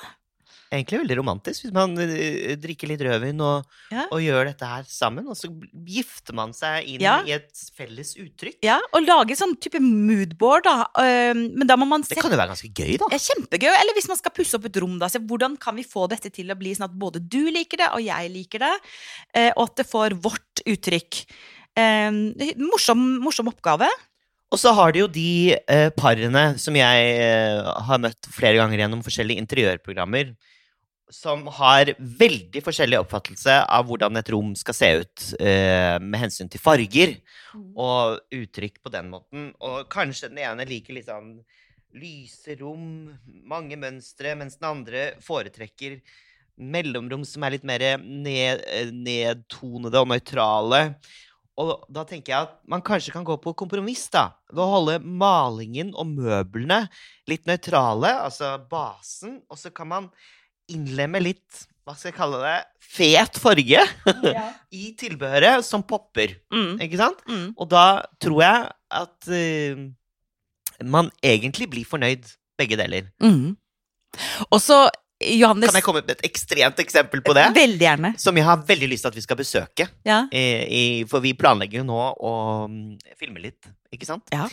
Egentlig 0.71 0.99
veldig 0.99 1.15
romantisk, 1.21 1.63
hvis 1.63 1.73
man 1.75 1.93
eh, 2.03 2.55
drikker 2.59 2.89
litt 2.91 3.03
rødvin 3.05 3.39
og, 3.45 3.65
Ja. 3.93 4.03
og 4.11 4.19
gjør 4.19 4.49
dette 4.49 4.67
her 4.67 4.83
sammen. 4.91 5.27
Og 5.31 5.37
så 5.39 5.47
gifter 5.87 6.35
man 6.35 6.51
seg 6.53 6.83
inn 6.91 7.01
Ja. 7.05 7.21
i 7.23 7.31
et 7.37 7.51
felles 7.77 8.15
uttrykk. 8.19 8.57
Ja, 8.67 8.79
og 8.91 9.05
lage 9.07 9.37
sånn 9.39 9.55
type 9.59 9.79
moodboard, 9.79 10.63
da. 10.67 10.85
Men 11.33 11.65
da 11.67 11.77
må 11.79 11.87
man 11.87 12.01
Det 12.01 12.17
kan 12.19 12.31
jo 12.31 12.37
være 12.37 12.51
ganske 12.51 12.71
gøy, 12.73 12.97
da. 12.99 13.07
Ja, 13.11 13.17
kjempegøy. 13.17 13.71
Eller 13.71 13.93
hvis 13.95 14.07
man 14.11 14.17
skal 14.19 14.31
pusse 14.35 14.55
opp 14.59 14.65
et 14.65 14.75
rom, 14.83 14.97
da. 14.99 15.07
Se 15.07 15.19
hvordan 15.19 15.57
kan 15.59 15.75
vi 15.75 15.83
få 15.87 16.07
dette 16.09 16.29
til 16.33 16.51
å 16.51 16.57
bli 16.59 16.73
sånn 16.75 16.89
at 16.89 16.97
både 16.99 17.21
du 17.23 17.45
liker 17.51 17.77
det, 17.77 17.89
og 17.93 18.03
jeg 18.03 18.31
liker 18.33 18.59
det, 18.59 18.73
eh, 19.33 19.51
og 19.55 19.69
at 19.69 19.75
det 19.77 19.87
får 19.87 20.19
vårt 20.19 20.65
uttrykk. 20.67 21.23
Morsom, 22.57 23.01
morsom 23.23 23.47
oppgave. 23.51 23.87
Og 24.51 24.59
så 24.61 24.71
har 24.73 24.93
du 24.95 25.01
jo 25.01 25.07
de 25.11 25.55
eh, 25.67 25.89
parene 25.97 26.57
som 26.61 26.75
jeg 26.77 27.07
eh, 27.19 27.59
har 27.87 27.99
møtt 27.99 28.29
flere 28.31 28.55
ganger 28.61 28.79
gjennom 28.79 29.01
forskjellige 29.03 29.43
interiørprogrammer, 29.43 30.29
som 31.13 31.45
har 31.59 31.93
veldig 31.97 32.61
forskjellig 32.63 32.99
oppfattelse 32.99 33.53
av 33.63 33.85
hvordan 33.87 34.19
et 34.19 34.31
rom 34.33 34.51
skal 34.59 34.75
se 34.75 34.89
ut 35.01 35.27
eh, 35.39 35.95
med 36.03 36.19
hensyn 36.25 36.51
til 36.51 36.61
farger 36.61 37.15
og 37.79 38.19
uttrykk 38.35 38.81
på 38.83 38.91
den 38.93 39.11
måten. 39.13 39.51
Og 39.63 39.87
kanskje 39.91 40.31
den 40.31 40.43
ene 40.43 40.67
liker 40.67 40.97
litt 40.97 41.07
sånn 41.07 41.37
lyse 41.97 42.57
rom, 42.59 43.13
mange 43.47 43.77
mønstre, 43.79 44.35
mens 44.37 44.59
den 44.59 44.67
andre 44.69 45.05
foretrekker 45.23 46.01
mellomrom 46.57 47.23
som 47.27 47.45
er 47.45 47.55
litt 47.55 47.65
mer 47.67 47.85
ned, 48.01 48.65
eh, 48.67 48.91
nedtonede 48.91 50.01
og 50.01 50.11
nøytrale. 50.11 50.81
Og 51.57 51.87
da 51.89 52.03
tenker 52.05 52.33
jeg 52.33 52.47
at 52.49 52.57
man 52.69 52.83
kanskje 52.85 53.13
kan 53.15 53.25
gå 53.25 53.37
på 53.41 53.55
kompromiss, 53.57 54.05
da. 54.13 54.29
Ved 54.51 54.61
å 54.61 54.71
holde 54.75 54.99
malingen 55.01 55.95
og 55.97 56.11
møblene 56.11 56.83
litt 57.29 57.47
nøytrale, 57.49 58.11
altså 58.27 58.57
basen, 58.69 59.39
og 59.49 59.57
så 59.57 59.71
kan 59.73 59.89
man 59.89 60.09
innlemme 60.73 61.21
litt 61.23 61.67
hva 61.87 61.93
skal 61.95 62.09
jeg 62.11 62.17
kalle 62.17 62.39
det 62.43 62.55
fet 62.83 63.37
farge 63.39 63.83
i 64.81 64.89
tilbehøret 64.99 65.63
som 65.63 65.85
popper. 65.87 66.33
Mm, 66.51 66.73
Ikke 66.83 66.99
sant? 66.99 67.21
mm. 67.29 67.53
Og 67.55 67.69
da 67.71 67.85
tror 68.19 68.41
jeg 68.43 68.65
at 68.99 69.29
uh, 69.31 69.85
man 70.83 71.11
egentlig 71.23 71.69
blir 71.71 71.87
fornøyd, 71.87 72.27
begge 72.59 72.79
deler. 72.79 73.07
Mm. 73.23 73.55
Og 74.49 74.59
så, 74.59 74.81
Johannes 75.21 75.71
Kan 75.71 75.79
jeg 75.79 75.85
komme 75.85 76.03
med 76.03 76.17
et 76.17 76.27
ekstremt 76.27 76.83
eksempel 76.83 77.23
på 77.23 77.37
det? 77.37 77.47
Veldig 77.55 77.85
gjerne. 77.87 78.13
Som 78.19 78.35
jeg 78.35 78.49
har 78.49 78.67
veldig 78.67 78.91
lyst 78.91 79.07
til 79.07 79.13
at 79.13 79.19
vi 79.21 79.23
skal 79.23 79.39
besøke. 79.39 79.87
Ja. 80.07 80.19
I, 80.33 81.05
for 81.07 81.23
vi 81.23 81.37
planlegger 81.39 81.85
jo 81.85 81.87
nå 81.87 82.03
å 82.19 82.33
mm, 82.67 83.15
filme 83.15 83.47
litt, 83.47 83.71
ikke 83.95 84.09
sant? 84.09 84.27
Ja. 84.35 84.49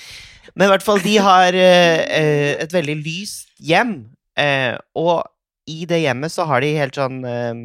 Men 0.54 0.68
i 0.68 0.75
hvert 0.76 0.87
fall, 0.87 1.02
de 1.02 1.18
har 1.18 1.56
eh, 1.59 2.54
et 2.62 2.78
veldig 2.78 3.00
lyst 3.02 3.50
hjem. 3.59 4.04
Uh, 4.38 4.78
og 4.99 5.33
i 5.71 5.85
det 5.88 6.02
hjemmet 6.04 6.33
så 6.33 6.47
har 6.49 6.64
de 6.64 6.75
helt 6.76 6.99
sånn 6.99 7.23
eh, 7.28 7.62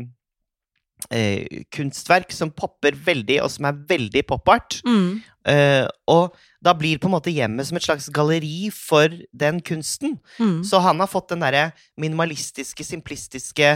eh, 1.11 1.63
kunstverk 1.75 2.33
som 2.35 2.51
popper 2.51 2.97
veldig, 3.05 3.39
og 3.43 3.51
som 3.53 3.69
er 3.69 3.79
veldig 3.89 4.25
pop-art. 4.29 4.79
Mm. 4.87 5.21
Eh, 5.49 5.85
og 6.11 6.35
da 6.63 6.75
blir 6.77 6.99
på 6.99 7.09
en 7.09 7.15
måte 7.15 7.33
hjemmet 7.33 7.69
som 7.69 7.79
et 7.79 7.85
slags 7.85 8.09
galleri 8.13 8.69
for 8.75 9.13
den 9.31 9.63
kunsten. 9.65 10.17
Mm. 10.37 10.61
Så 10.67 10.81
han 10.83 10.99
har 11.01 11.11
fått 11.11 11.31
den 11.33 11.43
derre 11.45 11.69
minimalistiske, 11.99 12.85
simplistiske 12.85 13.71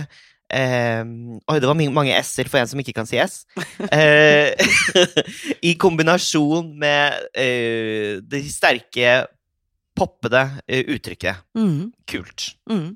eh, 0.54 1.04
Oi, 1.04 1.60
det 1.60 1.70
var 1.70 1.80
mange 1.80 2.16
s-er 2.20 2.50
for 2.52 2.62
en 2.62 2.70
som 2.70 2.82
ikke 2.84 2.96
kan 3.00 3.10
si 3.10 3.22
s. 3.22 3.44
Eh, 3.94 4.54
I 5.70 5.74
kombinasjon 5.80 6.74
med 6.80 7.30
eh, 7.36 8.20
de 8.22 8.44
sterke, 8.52 9.24
poppede 9.98 10.42
eh, 10.68 10.84
uttrykket. 10.96 11.44
Mm. 11.58 11.92
Kult. 12.10 12.48
Mm. 12.70 12.96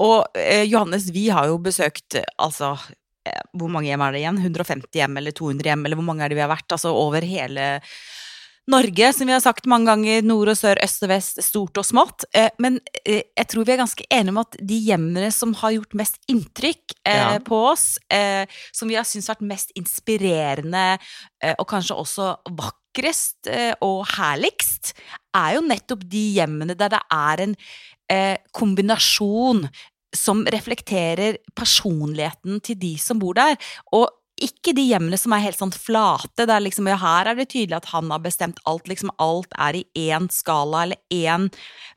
Og 0.00 0.38
eh, 0.38 0.64
Johannes, 0.70 1.10
vi 1.14 1.28
har 1.28 1.50
jo 1.50 1.58
besøkt 1.62 2.16
altså 2.40 2.72
eh, 3.28 3.42
Hvor 3.52 3.68
mange 3.72 3.90
hjem 3.90 4.00
er 4.06 4.16
det 4.16 4.22
igjen? 4.24 4.40
150 4.46 5.02
hjem 5.02 5.20
eller 5.20 5.36
200 5.36 5.72
hjem, 5.72 5.84
eller 5.86 6.00
hvor 6.00 6.08
mange 6.08 6.24
er 6.24 6.32
det 6.32 6.40
vi 6.40 6.44
har 6.46 6.52
vært? 6.52 6.70
Altså 6.72 6.94
over 6.96 7.26
hele 7.26 7.76
Norge, 8.70 9.08
som 9.16 9.26
vi 9.26 9.32
har 9.34 9.40
sagt 9.42 9.66
mange 9.66 9.88
ganger. 9.88 10.20
Nord 10.22 10.52
og 10.52 10.58
sør, 10.58 10.78
øst 10.84 11.02
og 11.02 11.10
vest, 11.10 11.40
stort 11.42 11.80
og 11.80 11.86
smått. 11.86 12.26
Eh, 12.36 12.50
men 12.62 12.78
eh, 13.02 13.24
jeg 13.38 13.48
tror 13.50 13.66
vi 13.66 13.72
er 13.74 13.80
ganske 13.82 14.06
enige 14.12 14.34
om 14.34 14.40
at 14.44 14.58
de 14.60 14.78
hjemmene 14.84 15.30
som 15.34 15.54
har 15.58 15.74
gjort 15.74 15.96
mest 15.98 16.20
inntrykk 16.30 16.94
eh, 17.02 17.16
Ja. 17.18 17.38
på 17.42 17.58
oss, 17.72 17.96
eh, 18.12 18.44
som 18.76 18.90
vi 18.92 18.98
har 19.00 19.08
syntes 19.08 19.30
har 19.32 19.40
vært 19.40 19.48
mest 19.50 19.74
inspirerende, 19.80 20.84
eh, 21.42 21.56
og 21.58 21.66
kanskje 21.72 21.98
også 21.98 22.28
vakrest 22.60 23.50
og 23.86 24.00
herligst, 24.16 24.94
er 25.36 25.56
jo 25.56 25.64
nettopp 25.66 26.04
de 26.10 26.24
hjemmene 26.36 26.76
der 26.78 26.92
det 26.94 27.02
er 27.14 27.44
en 27.46 27.56
eh, 28.10 28.36
kombinasjon 28.56 29.66
som 30.16 30.42
reflekterer 30.50 31.38
personligheten 31.54 32.58
til 32.66 32.78
de 32.80 32.96
som 32.98 33.20
bor 33.22 33.36
der. 33.38 33.54
Og 33.94 34.08
ikke 34.40 34.72
de 34.76 34.86
hjemmene 34.88 35.18
som 35.20 35.34
er 35.36 35.44
helt 35.44 35.60
sånn 35.60 35.74
flate, 35.74 36.46
der 36.48 36.62
liksom, 36.64 36.88
ja, 36.88 36.96
her 37.00 37.30
er 37.30 37.38
det 37.38 37.50
tydelig 37.52 37.76
at 37.76 37.90
han 37.92 38.10
har 38.12 38.22
bestemt 38.24 38.60
alt, 38.68 38.88
liksom 38.88 39.12
alt 39.20 39.52
er 39.60 39.82
i 39.82 39.84
én 40.08 40.30
skala 40.32 40.86
eller 40.86 41.00
én 41.12 41.50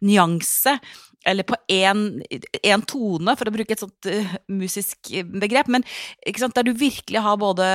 nyanse. 0.03 0.77
Eller 1.25 1.47
på 1.47 1.57
én 1.71 2.83
tone, 2.89 3.35
for 3.39 3.47
å 3.49 3.53
bruke 3.55 3.75
et 3.75 3.83
sånt 3.83 4.09
uh, 4.09 4.35
musisk 4.51 5.11
begrep. 5.39 5.69
Men 5.71 5.85
der 6.23 6.67
du 6.67 6.73
virkelig 6.77 7.23
har 7.23 7.39
både 7.41 7.67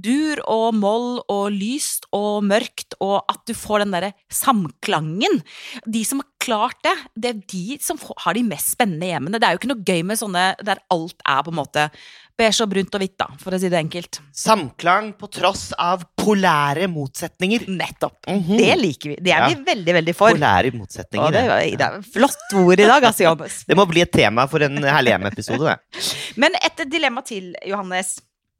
dur 0.00 0.40
og 0.48 0.78
moll 0.78 1.20
og 1.28 1.52
lyst 1.54 2.08
og 2.16 2.44
mørkt, 2.48 2.96
og 3.04 3.22
at 3.30 3.42
du 3.48 3.54
får 3.56 3.84
den 3.84 3.94
derre 3.94 4.14
samklangen. 4.32 5.42
De 5.84 6.04
som 6.06 6.22
har 6.22 6.30
klart 6.44 6.80
det, 6.84 6.94
det 7.16 7.30
er 7.30 7.44
de 7.52 7.78
som 7.82 8.00
har 8.24 8.36
de 8.36 8.44
mest 8.46 8.74
spennende 8.74 9.08
hjemmene. 9.08 9.40
Det 9.40 9.48
er 9.48 9.56
jo 9.56 9.62
ikke 9.62 9.72
noe 9.72 9.86
gøy 9.88 10.04
med 10.04 10.20
sånne 10.20 10.44
der 10.64 10.82
alt 10.92 11.24
er 11.24 11.44
på 11.44 11.52
en 11.52 11.60
måte 11.60 11.88
beige 12.38 12.64
og 12.64 12.70
brunt 12.72 12.96
og 12.96 13.02
hvitt, 13.02 13.14
da, 13.20 13.26
for 13.38 13.54
å 13.54 13.58
si 13.62 13.68
det 13.70 13.78
enkelt. 13.78 14.18
Samklang 14.34 15.12
på 15.18 15.28
tross 15.30 15.68
av 15.78 16.02
polære 16.18 16.88
motsetninger. 16.90 17.68
Nettopp. 17.70 18.16
Mhm. 18.26 18.56
Det 18.58 18.74
liker 18.80 19.12
vi. 19.12 19.16
Det 19.22 19.32
er 19.32 19.38
Ja. 19.44 19.48
vi 19.52 19.62
veldig, 19.68 19.94
veldig 20.00 20.14
for. 20.18 20.34
Polære 20.34 20.72
motsetninger. 20.74 21.30
Det, 21.32 21.44
det. 21.78 21.80
er 21.80 21.98
et 22.00 22.10
flott 22.12 22.54
ord 22.54 22.80
i 22.80 22.88
dag, 22.90 23.02
altså. 23.02 23.34
Det 23.68 23.76
må 23.76 23.86
bli 23.86 24.02
et 24.02 24.12
tema 24.12 24.48
for 24.50 24.62
en 24.66 24.76
Herlig 24.82 25.14
hjem-episode, 25.14 25.62
det. 25.62 26.04
Men 26.36 26.54
et 26.60 26.84
dilemma 26.90 27.22
til, 27.22 27.54
Johannes. 27.66 28.16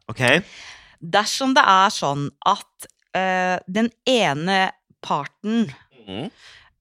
Ok? 0.09 0.23
Dersom 1.03 1.55
det 1.57 1.65
er 1.67 1.91
sånn 1.91 2.29
at 2.47 2.87
uh, 3.17 3.59
den 3.67 3.91
ene 4.07 4.71
parten 5.05 5.67
mm. 6.07 6.29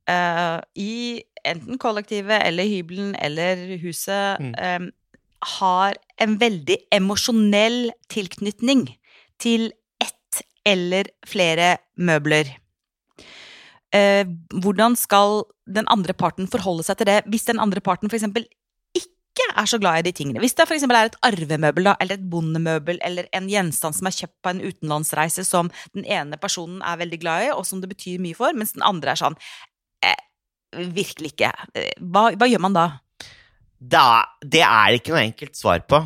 uh, 0.09 0.59
i 0.79 1.23
enten 1.43 1.77
kollektivet 1.81 2.45
eller 2.47 2.63
hybelen 2.69 3.15
eller 3.19 3.65
huset 3.81 4.39
Mm. 4.39 4.53
eh, 4.57 4.79
har 5.59 5.97
en 6.21 6.35
veldig 6.41 6.77
emosjonell 6.93 7.91
tilknytning 8.11 8.87
til 9.41 9.71
ett 10.03 10.43
eller 10.67 11.09
flere 11.27 11.77
møbler. 11.99 12.49
Eh, 13.93 14.25
hvordan 14.49 14.95
skal 14.97 15.43
den 15.69 15.87
andre 15.91 16.15
parten 16.17 16.49
forholde 16.49 16.85
seg 16.87 16.97
til 16.99 17.09
det 17.11 17.19
hvis 17.29 17.45
den 17.45 17.59
andre 17.61 17.81
parten 17.83 18.09
f.eks. 18.09 18.25
ikke 18.97 19.45
er 19.53 19.67
så 19.69 19.77
glad 19.81 20.01
i 20.01 20.07
de 20.07 20.15
tingene? 20.17 20.41
Hvis 20.41 20.55
det 20.57 20.65
f.eks. 20.65 20.87
er 20.87 21.11
et 21.11 21.19
arvemøbel 21.27 21.91
da, 21.91 21.93
eller 22.01 22.17
et 22.17 22.25
bondemøbel 22.29 22.97
eller 23.05 23.29
en 23.37 23.49
gjenstand 23.51 23.99
som 23.99 24.09
er 24.09 24.17
kjøpt 24.17 24.39
på 24.41 24.53
en 24.53 24.63
utenlandsreise 24.63 25.45
som 25.45 25.69
den 25.93 26.07
ene 26.09 26.39
personen 26.41 26.81
er 26.81 26.97
veldig 27.03 27.21
glad 27.21 27.45
i, 27.49 27.53
og 27.53 27.67
som 27.69 27.83
det 27.83 27.91
betyr 27.91 28.23
mye 28.23 28.37
for, 28.37 28.55
mens 28.57 28.73
den 28.73 28.85
andre 28.87 29.13
er 29.13 29.25
sånn 29.25 29.37
eh, 30.05 30.19
Virkelig 30.73 31.35
ikke. 31.35 31.51
Eh, 31.77 31.91
Hva, 32.01 32.31
hva 32.33 32.47
gjør 32.49 32.63
man 32.65 32.73
da? 32.73 32.87
Da, 33.83 34.23
det 34.39 34.63
er 34.63 34.95
ikke 34.95 35.11
noe 35.13 35.25
enkelt 35.25 35.57
svar 35.59 35.83
på. 35.89 35.99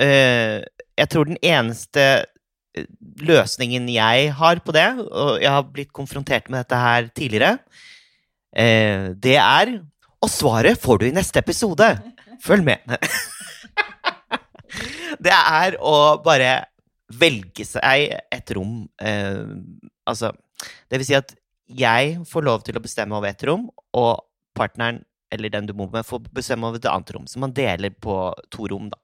Eh, 0.00 0.62
jeg 0.94 1.10
tror 1.10 1.26
den 1.26 1.40
eneste 1.42 2.04
eh, 2.22 2.86
løsningen 3.26 3.88
jeg 3.90 4.30
har 4.38 4.60
på 4.62 4.74
det, 4.74 4.86
og 5.02 5.40
jeg 5.42 5.50
har 5.50 5.66
blitt 5.66 5.92
konfrontert 5.94 6.50
med 6.50 6.62
dette 6.62 6.78
her 6.78 7.08
tidligere, 7.14 7.58
eh, 8.54 9.10
det 9.14 9.38
er 9.40 9.80
Og 10.24 10.30
svaret 10.32 10.80
får 10.80 10.98
du 10.98 11.04
i 11.06 11.12
neste 11.12 11.38
episode! 11.38 11.84
Følg 12.40 12.64
med. 12.64 12.80
Det 15.24 15.30
er 15.30 15.76
å 15.78 16.16
bare 16.24 16.64
velge 17.20 17.64
seg 17.68 18.10
et 18.32 18.52
rom. 18.56 18.88
Altså, 20.08 20.32
det 20.90 20.98
vil 20.98 21.06
si 21.06 21.14
at 21.14 21.30
jeg 21.68 22.16
får 22.26 22.46
lov 22.48 22.64
til 22.66 22.76
å 22.76 22.82
bestemme 22.82 23.14
over 23.16 23.30
et 23.30 23.44
rom, 23.46 23.68
og 23.94 24.24
partneren 24.56 25.04
eller 25.32 25.52
den 25.52 25.66
du 25.66 25.72
bor 25.76 25.90
med, 25.92 26.06
får 26.06 26.26
bestemme 26.34 26.68
over 26.68 26.80
et 26.80 26.90
annet 26.90 27.14
rom. 27.16 27.26
Så 27.30 27.40
man 27.42 27.54
deler 27.54 27.90
på 27.90 28.18
to 28.52 28.68
rom, 28.70 28.90
da. 28.92 28.98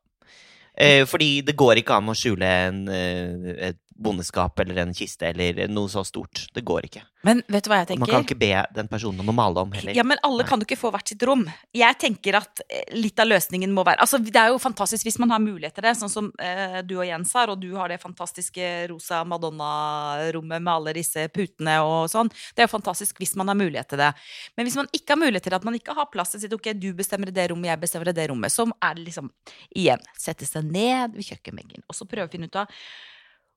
Eh, 0.80 1.04
fordi 1.08 1.40
det 1.44 1.58
går 1.58 1.80
ikke 1.80 1.98
an 1.98 2.08
å 2.08 2.16
skjule 2.16 2.46
en, 2.46 2.84
eh, 2.88 3.54
et 3.70 3.80
bondeskap 4.00 4.58
eller 4.60 4.78
en 4.80 4.94
kiste 4.96 5.28
eller 5.28 5.68
noe 5.68 5.90
så 5.92 6.04
stort. 6.06 6.46
Det 6.54 6.64
går 6.64 6.88
ikke. 6.88 7.02
Men 7.26 7.42
vet 7.52 7.66
du 7.66 7.68
hva 7.68 7.82
jeg 7.82 7.90
tenker? 7.90 8.00
Man 8.00 8.10
kan 8.10 8.24
ikke 8.24 8.38
be 8.40 8.52
den 8.72 8.88
personen 8.88 9.20
om 9.20 9.28
å 9.28 9.34
male 9.36 9.60
om 9.60 9.72
heller. 9.76 9.92
Ja, 9.96 10.04
men 10.08 10.20
alle 10.24 10.44
kan 10.48 10.62
jo 10.62 10.64
ikke 10.64 10.78
få 10.80 10.90
hvert 10.94 11.10
sitt 11.12 11.20
rom. 11.28 11.42
Jeg 11.76 11.98
tenker 12.00 12.38
at 12.38 12.62
eh, 12.64 12.94
litt 12.96 13.20
av 13.20 13.28
løsningen 13.28 13.74
må 13.76 13.84
være 13.84 14.00
Altså, 14.00 14.16
det 14.24 14.40
er 14.40 14.54
jo 14.54 14.60
fantastisk 14.62 15.04
hvis 15.04 15.18
man 15.20 15.34
har 15.34 15.42
mulighet 15.44 15.76
til 15.76 15.84
det, 15.84 15.92
sånn 16.00 16.12
som 16.12 16.30
eh, 16.40 16.78
du 16.86 16.94
og 16.96 17.04
Jens 17.04 17.34
har, 17.36 17.52
og 17.52 17.60
du 17.60 17.68
har 17.76 17.92
det 17.92 18.00
fantastiske 18.00 18.70
rosa 18.88 19.20
Madonna-rommet 19.28 20.64
med 20.64 20.72
alle 20.72 20.96
disse 20.96 21.26
putene 21.34 21.76
og 21.84 22.08
sånn. 22.12 22.32
Det 22.56 22.64
er 22.64 22.70
jo 22.70 22.74
fantastisk 22.78 23.20
hvis 23.20 23.36
man 23.40 23.52
har 23.52 23.60
mulighet 23.60 23.92
til 23.92 24.00
det. 24.00 24.10
Men 24.56 24.68
hvis 24.68 24.80
man 24.80 24.88
ikke 24.96 25.14
har 25.14 25.20
mulighet 25.20 25.44
til 25.44 25.52
det, 25.52 25.60
at 25.60 25.68
man 25.68 25.76
ikke 25.76 25.96
har 26.00 26.08
plass 26.12 26.32
til 26.32 26.40
å 26.40 26.46
si 26.46 26.52
ok, 26.56 26.72
du 26.80 26.90
bestemmer 26.96 27.28
i 27.28 27.36
det 27.36 27.50
rommet, 27.52 27.74
jeg 27.74 27.84
bestemmer 27.84 28.14
i 28.14 28.16
det 28.16 28.30
rommet, 28.32 28.54
så 28.54 28.64
er 28.80 28.96
det 28.96 29.08
liksom 29.10 29.28
igjen 29.76 30.10
sette 30.16 30.48
seg 30.48 30.64
ned 30.72 31.18
ved 31.18 31.34
kjøkkenbenken 31.34 31.84
og 31.84 31.96
så 31.96 32.08
prøve 32.08 32.30
å 32.30 32.32
finne 32.32 32.48
ut 32.48 32.62
av 32.64 32.80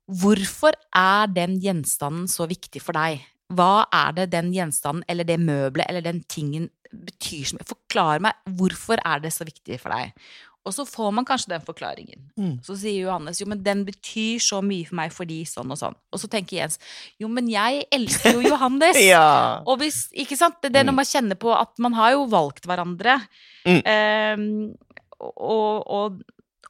Hvorfor 0.04 0.76
er 0.92 1.30
den 1.32 1.54
gjenstanden 1.62 2.26
så 2.28 2.44
viktig 2.44 2.82
for 2.84 2.92
deg? 2.92 3.22
Hva 3.52 3.84
er 3.92 4.12
det 4.16 4.30
den 4.32 4.52
gjenstanden 4.54 5.04
eller 5.08 5.24
det 5.28 5.36
møbelet 5.42 5.86
eller 5.90 6.00
den 6.06 6.22
tingen 6.30 6.70
betyr 6.94 7.54
mye? 7.58 7.66
Forklar 7.68 8.22
meg, 8.24 8.38
hvorfor 8.56 9.02
er 9.04 9.20
det 9.20 9.32
så 9.36 9.44
viktig 9.44 9.76
for 9.82 9.92
deg? 9.92 10.14
Og 10.64 10.72
så 10.72 10.86
får 10.88 11.10
man 11.12 11.26
kanskje 11.28 11.50
den 11.52 11.60
forklaringen. 11.60 12.22
Mm. 12.40 12.54
Så 12.64 12.72
sier 12.80 13.02
Johannes 13.04 13.36
jo, 13.42 13.44
men 13.50 13.60
den 13.60 13.82
betyr 13.84 14.40
så 14.40 14.62
mye 14.64 14.86
for 14.88 14.96
meg 14.96 15.12
fordi 15.12 15.42
sånn 15.44 15.68
og 15.68 15.76
sånn. 15.76 15.96
Og 16.08 16.22
så 16.22 16.30
tenker 16.32 16.56
Jens 16.62 16.78
jo, 17.20 17.28
men 17.28 17.50
jeg 17.52 17.82
elsker 17.92 18.38
jo 18.38 18.46
Johannes. 18.48 18.96
Ja. 19.12 19.60
Og 19.68 19.82
hvis, 19.82 20.06
ikke 20.16 20.38
sant, 20.40 20.56
det 20.64 20.72
er 20.72 20.86
når 20.88 20.94
Mm. 20.96 21.00
man 21.02 21.10
kjenner 21.12 21.36
på 21.44 21.52
at 21.52 21.76
man 21.84 21.92
har 22.00 22.14
jo 22.16 22.24
valgt 22.32 22.64
hverandre. 22.64 23.18
Mm. 23.68 23.82
Um, 23.84 24.76
og, 25.20 25.84
og, 25.84 26.22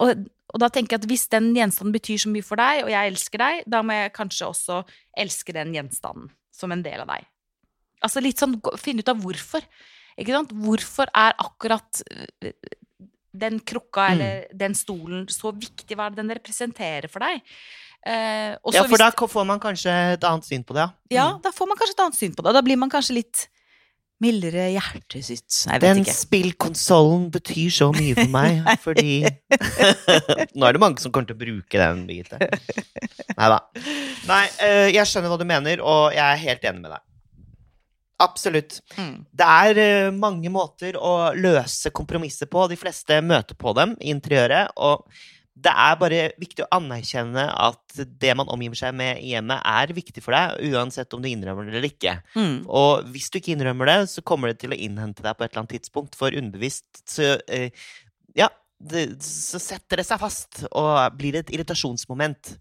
og, 0.02 0.26
og 0.54 0.60
da 0.62 0.68
tenker 0.74 0.96
jeg 0.96 1.04
at 1.04 1.10
hvis 1.14 1.28
den 1.30 1.52
gjenstanden 1.54 1.94
betyr 1.94 2.18
så 2.26 2.30
mye 2.34 2.42
for 2.46 2.58
deg, 2.58 2.82
og 2.84 2.90
jeg 2.90 3.12
elsker 3.14 3.38
deg, 3.46 3.62
da 3.70 3.82
må 3.86 3.94
jeg 3.94 4.12
kanskje 4.18 4.50
også 4.50 4.82
elske 5.22 5.54
den 5.54 5.70
gjenstanden 5.76 6.32
som 6.54 6.72
en 6.74 6.82
del 6.84 7.02
av 7.02 7.10
deg. 7.10 7.26
Altså 8.04 8.22
litt 8.22 8.38
sånn, 8.42 8.58
finne 8.80 9.02
ut 9.04 9.10
av 9.10 9.20
hvorfor. 9.22 9.64
Ikke 10.20 10.34
sant? 10.36 10.52
Hvorfor 10.54 11.10
er 11.10 11.34
akkurat 11.42 12.02
øh, 12.12 12.52
den 13.34 13.58
krukka 13.66 14.10
Mm. 14.10 14.12
eller 14.14 14.46
den 14.54 14.74
stolen 14.78 15.26
så 15.32 15.50
viktig? 15.52 15.96
Hva 15.96 16.06
er 16.06 16.10
det 16.14 16.22
den 16.22 16.34
representerer 16.38 17.10
for 17.10 17.24
deg? 17.24 17.42
Eh, 18.06 18.52
ja, 18.52 18.58
for 18.84 18.86
hvis- 18.88 18.98
da 18.98 19.10
får 19.10 19.46
man 19.46 19.58
kanskje 19.58 20.12
et 20.14 20.24
annet 20.24 20.44
syn 20.44 20.62
på 20.62 20.74
det, 20.76 20.84
ja. 20.84 20.90
ja, 21.10 21.26
Mm. 21.32 21.42
da 21.42 21.50
får 21.50 21.66
man 21.66 21.76
kanskje 21.78 21.94
et 21.96 22.00
annet 22.04 22.14
syn 22.20 22.34
på 22.34 22.44
det. 22.44 22.52
Da 22.52 22.62
blir 22.62 22.76
man 22.78 22.90
kanskje 22.90 23.14
litt 23.14 23.48
mildere 24.22 24.68
hjertet 24.72 25.24
sitt. 25.26 25.48
Nei, 25.66 25.74
jeg 25.74 25.82
vet 25.82 25.84
Den 25.84 26.02
ikke. 26.04 26.14
spillkonsollen 26.16 27.24
betyr 27.34 27.72
så 27.74 27.88
mye 27.94 28.14
for 28.18 28.30
meg, 28.34 28.60
fordi 28.86 29.16
Nå 30.58 30.68
er 30.68 30.76
det 30.76 30.82
mange 30.82 31.02
som 31.02 31.12
kommer 31.14 31.28
til 31.30 31.36
å 31.36 31.42
bruke 31.42 31.80
den, 31.80 32.04
Birgitte. 32.08 32.38
Nei 33.34 33.48
da. 33.54 33.58
Nei, 34.28 34.44
eh, 34.64 34.86
jeg 34.94 35.10
skjønner 35.10 35.34
hva 35.34 35.40
du 35.40 35.48
mener, 35.48 35.82
og 35.82 36.14
jeg 36.14 36.24
er 36.24 36.42
helt 36.46 36.64
enig 36.70 36.84
med 36.86 36.94
deg. 36.94 37.04
Absolutt. 38.24 38.78
Mm. 38.96 39.14
Det 39.34 39.46
er 39.66 39.80
eh, 39.82 40.10
mange 40.14 40.50
måter 40.54 40.96
å 40.96 41.32
løse 41.34 41.90
kompromisser 41.94 42.48
på. 42.50 42.68
De 42.70 42.78
fleste 42.78 43.18
møter 43.26 43.58
på 43.58 43.74
dem 43.76 43.96
i 44.00 44.12
interiøret. 44.14 44.70
Og 44.78 45.02
det 45.54 45.70
er 45.70 45.98
bare 46.00 46.22
viktig 46.40 46.64
å 46.64 46.70
anerkjenne 46.74 47.44
at 47.46 47.98
det 48.20 48.32
man 48.34 48.50
omgir 48.50 48.74
seg 48.78 48.94
med 48.98 49.20
i 49.22 49.30
hjemmet, 49.34 49.62
er 49.62 49.92
viktig 49.94 50.22
for 50.24 50.34
deg, 50.34 50.58
uansett 50.74 51.14
om 51.14 51.22
du 51.22 51.28
innrømmer 51.30 51.68
det 51.68 51.78
eller 51.78 51.92
ikke. 51.92 52.16
Mm. 52.34 52.56
Og 52.66 53.06
hvis 53.14 53.30
du 53.30 53.38
ikke 53.38 53.52
innrømmer 53.54 53.90
det, 53.90 53.98
så 54.10 54.24
kommer 54.26 54.50
det 54.50 54.58
til 54.64 54.74
å 54.74 54.78
innhente 54.78 55.22
deg 55.22 55.38
på 55.38 55.46
et 55.46 55.52
eller 55.52 55.62
annet 55.62 55.76
tidspunkt. 55.76 56.18
For 56.18 56.34
underbevisst 56.34 57.04
så 57.06 57.36
eh, 57.46 57.70
Ja, 58.34 58.50
det, 58.82 59.06
så 59.22 59.62
setter 59.62 60.02
det 60.02 60.08
seg 60.08 60.18
fast, 60.20 60.64
og 60.72 61.14
blir 61.20 61.38
et 61.38 61.54
irritasjonsmoment. 61.54 62.56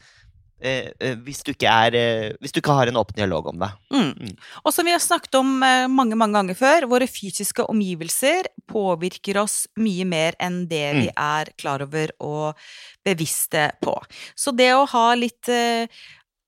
Eh, 0.64 0.94
eh, 1.00 1.18
hvis, 1.26 1.42
du 1.44 1.52
ikke 1.52 1.68
er, 1.68 1.96
eh, 1.98 2.30
hvis 2.40 2.54
du 2.56 2.62
ikke 2.62 2.76
har 2.78 2.88
en 2.88 3.00
åpen 3.02 3.18
dialog 3.18 3.50
om 3.52 3.60
det. 3.60 3.68
Mm. 3.92 4.14
Mm. 4.16 4.34
Og 4.64 4.72
som 4.72 4.88
vi 4.88 4.96
har 4.96 5.04
snakket 5.04 5.36
om 5.36 5.52
mange 5.92 6.16
mange 6.16 6.38
ganger 6.38 6.58
før, 6.58 6.88
våre 6.92 7.08
fysiske 7.10 7.66
omgivelser 7.68 8.48
påvirker 8.72 9.42
oss 9.44 9.66
mye 9.76 10.08
mer 10.08 10.40
enn 10.40 10.64
det 10.72 10.86
vi 10.96 11.08
Mm. 11.10 11.20
er 11.20 11.52
klar 11.60 11.82
over 11.84 12.12
og 12.20 12.56
bevisste 13.04 13.72
på. 13.82 13.96
Så 14.36 14.56
det 14.56 14.72
å 14.74 14.88
ha 14.88 15.14
litt 15.16 15.50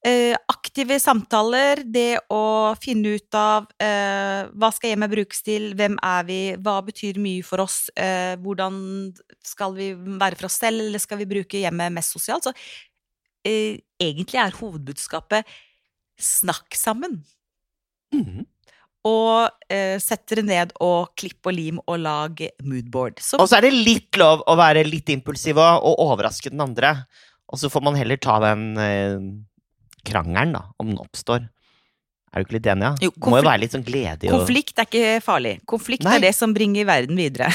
aktive 0.06 1.00
samtaler, 1.00 1.82
det 1.84 2.20
å 2.30 2.76
finne 2.78 3.16
ut 3.18 3.34
av 3.34 3.66
eh, 3.82 4.46
hva 4.54 4.70
skal 4.72 4.92
hjemmet 4.92 5.10
brukes 5.10 5.42
til, 5.42 5.74
hvem 5.74 5.98
er 5.98 6.28
vi, 6.28 6.42
hva 6.62 6.80
betyr 6.86 7.18
mye 7.18 7.42
for 7.44 7.64
oss, 7.66 7.90
eh, 7.98 8.36
hvordan 8.38 9.14
skal 9.44 9.74
vi 9.74 9.94
være 9.96 10.38
for 10.38 10.46
oss 10.46 10.60
selv, 10.62 10.80
eller 10.86 11.02
skal 11.02 11.18
vi 11.18 11.26
bruke 11.26 11.58
hjemmet 11.58 11.92
mest 11.96 12.14
sosialt? 12.14 12.46
Så 12.46 12.54
eh, 13.46 13.80
egentlig 14.02 14.42
er 14.42 14.58
hovedbudskapet 14.60 15.56
snakk 16.22 16.76
sammen. 16.78 17.22
Mhm. 18.16 18.46
Og 19.06 19.52
eh, 19.70 20.00
sett 20.02 20.24
dere 20.32 20.42
ned 20.42 20.72
og 20.82 21.12
klipp 21.20 21.46
og 21.46 21.54
lim 21.54 21.78
og 21.86 22.00
lag 22.02 22.40
moodboard. 22.66 23.20
Så 23.22 23.38
Og 23.38 23.46
så 23.52 23.60
er 23.60 23.68
det 23.68 23.76
litt 23.76 24.18
lov 24.18 24.42
å 24.50 24.56
være 24.58 24.82
litt 24.88 25.12
impulsiv 25.14 25.60
og, 25.62 25.86
og 25.86 26.00
overraske 26.08 26.50
den 26.50 26.64
andre. 26.66 26.96
Og 27.54 27.62
så 27.62 27.70
får 27.70 27.84
man 27.86 28.00
heller 28.00 28.18
ta 28.18 28.40
den 28.42 28.64
eh, 28.82 29.20
krangelen, 30.10 30.56
da, 30.58 30.64
om 30.82 30.90
den 30.90 30.98
oppstår. 31.04 31.46
Er 32.34 32.42
du 32.42 32.48
ikke 32.48 32.58
litt 32.58 32.68
enig? 32.74 32.88
Ja? 32.90 32.94
Jo, 33.06 33.12
det 33.14 33.32
må 33.32 33.38
jo 33.40 33.46
være 33.48 33.62
litt 33.62 33.76
sånn 33.78 33.86
glede 33.86 34.32
konflikt 34.34 34.82
er 34.82 34.90
ikke 34.90 35.12
farlig. 35.24 35.54
Konflikt 35.70 36.04
Nei. 36.04 36.18
er 36.18 36.26
det 36.26 36.34
som 36.36 36.52
bringer 36.58 36.90
verden 36.90 37.22
videre. 37.22 37.48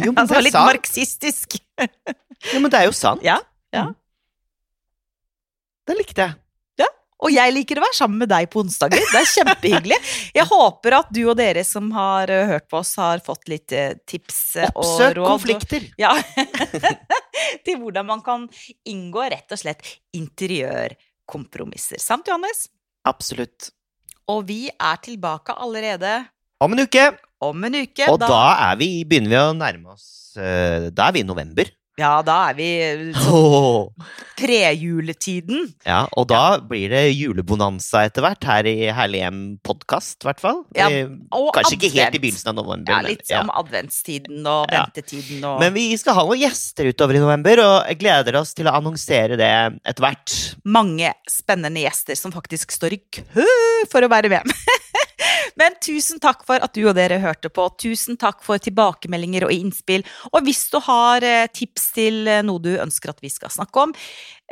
Jo, 0.00 0.10
men 0.10 0.18
altså 0.24 0.32
det 0.32 0.40
er 0.40 0.46
litt 0.48 0.56
sant. 0.56 0.72
marxistisk. 0.72 1.60
Jo, 2.50 2.56
men 2.64 2.72
det 2.72 2.80
er 2.80 2.88
jo 2.88 2.96
sant. 2.96 3.22
Ja, 3.22 3.36
ja. 3.76 3.84
Det 5.90 5.98
likte 5.98 6.28
jeg. 6.28 6.38
Og 7.20 7.32
jeg 7.34 7.52
liker 7.52 7.80
å 7.80 7.84
være 7.84 7.96
sammen 7.96 8.22
med 8.22 8.30
deg 8.32 8.48
på 8.52 8.62
onsdager. 8.62 9.02
Det 9.12 9.20
er 9.20 9.28
kjempehyggelig. 9.28 9.98
Jeg 10.38 10.46
håper 10.48 10.96
at 11.02 11.10
du 11.12 11.20
og 11.26 11.34
dere 11.36 11.64
som 11.68 11.90
har 11.92 12.32
eh, 12.32 12.46
hørt 12.48 12.68
på 12.70 12.78
oss, 12.80 12.94
har 13.00 13.20
fått 13.24 13.50
litt 13.52 13.74
eh, 13.76 13.92
tips 14.08 14.38
eh, 14.56 14.70
og 14.72 14.80
Oppsøk 14.84 15.18
råd. 15.18 15.26
konflikter. 15.28 15.84
Ja. 16.00 16.14
Til 17.66 17.80
hvordan 17.82 18.08
man 18.08 18.24
kan 18.24 18.46
inngå 18.88 19.26
rett 19.34 19.52
og 19.52 19.60
slett 19.60 19.84
interiørkompromisser. 20.16 22.00
Sant, 22.00 22.30
Johannes? 22.30 22.70
Absolutt. 23.08 23.68
Og 24.30 24.46
vi 24.48 24.62
er 24.72 25.02
tilbake 25.04 25.52
allerede 25.60 26.22
Om 26.64 26.76
en 26.76 26.86
uke. 26.86 27.04
om 27.44 27.68
en 27.68 27.80
uke. 27.82 28.08
Og 28.12 28.20
da 28.22 28.70
er 28.70 28.80
vi, 28.80 28.90
begynner 29.08 29.32
vi 29.32 29.40
å 29.40 29.52
nærme 29.56 29.92
oss 29.96 30.08
Da 30.36 31.08
er 31.08 31.16
vi 31.16 31.24
i 31.24 31.26
november. 31.26 31.68
Ja, 32.00 32.14
da 32.24 32.36
er 32.48 32.54
vi 32.56 32.66
sånn 33.12 33.34
Åh. 33.36 34.08
prejuletiden. 34.40 35.66
Ja, 35.84 36.06
og 36.16 36.28
da 36.30 36.56
blir 36.64 36.88
det 36.92 37.02
julebonanza 37.12 38.06
etter 38.08 38.24
hvert 38.24 38.46
her 38.48 38.68
i 38.70 38.74
Herlig 38.96 39.20
hjem 39.20 39.40
podkast, 39.66 40.16
i 40.24 40.28
hvert 40.30 40.40
fall. 40.40 40.62
Ja, 40.76 40.88
Eh, 40.90 41.10
Og 41.36 41.50
Kanskje 41.54 41.76
ikke 41.76 41.90
helt 41.98 42.16
i 42.16 42.22
begynnelsen 42.22 42.48
av 42.50 42.56
november. 42.56 42.90
Ja, 42.94 43.02
litt 43.04 43.20
litt 43.20 43.30
ja. 43.34 43.42
adventstiden 43.44 44.46
og 44.48 44.66
ventetiden 44.72 45.44
og 45.44 45.60
Men 45.60 45.74
vi 45.76 45.84
skal 46.00 46.16
ha 46.16 46.24
noen 46.24 46.40
gjester 46.40 46.88
utover 46.90 47.18
i 47.18 47.22
november, 47.22 47.60
og 47.66 47.76
jeg 47.90 48.00
gleder 48.00 48.40
oss 48.40 48.54
til 48.56 48.66
å 48.70 48.74
annonsere 48.80 49.36
det 49.36 49.50
etter 49.84 50.00
hvert. 50.06 50.38
mange 50.64 51.12
spennende 51.28 51.84
gjester 51.84 52.16
som 52.16 52.32
faktisk 52.32 52.72
står 52.72 52.96
i 52.96 53.02
kø 53.20 53.44
for 53.92 54.02
å 54.02 54.08
være 54.10 54.28
med. 54.32 54.48
Men 55.60 55.76
tusen 55.82 56.20
takk 56.22 56.44
for 56.48 56.62
at 56.62 56.74
du 56.76 56.82
og 56.86 56.94
dere 56.98 57.20
hørte 57.22 57.50
på. 57.52 57.66
Tusen 57.80 58.18
takk 58.20 58.42
for 58.46 58.60
tilbakemeldinger 58.62 59.46
og 59.46 59.54
innspill. 59.54 60.04
Og 60.32 60.44
hvis 60.46 60.66
du 60.72 60.78
har 60.84 61.26
eh, 61.26 61.48
tips 61.52 61.90
til 61.96 62.28
eh, 62.30 62.42
noe 62.46 62.62
du 62.62 62.72
ønsker 62.76 63.12
at 63.12 63.22
vi 63.24 63.32
skal 63.32 63.52
snakke 63.52 63.86
om, 63.86 63.94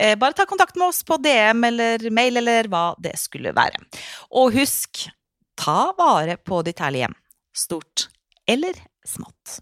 eh, 0.00 0.16
bare 0.18 0.36
ta 0.36 0.48
kontakt 0.48 0.78
med 0.78 0.90
oss 0.90 1.02
på 1.06 1.20
DM 1.22 1.64
eller 1.70 2.08
mail 2.14 2.42
eller 2.42 2.70
hva 2.72 2.90
det 3.02 3.16
skulle 3.20 3.54
være. 3.56 3.80
Og 4.40 4.56
husk, 4.58 5.06
ta 5.58 5.80
vare 5.98 6.38
på 6.40 6.62
ditt 6.66 6.82
herlige 6.84 7.08
hjem. 7.08 7.18
Stort 7.56 8.08
eller 8.48 8.76
smått. 9.06 9.58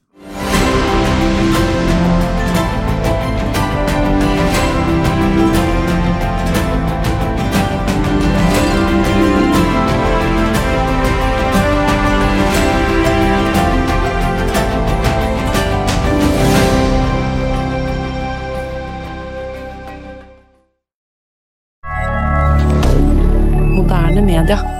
moderne 23.86 24.20
media. 24.20 24.75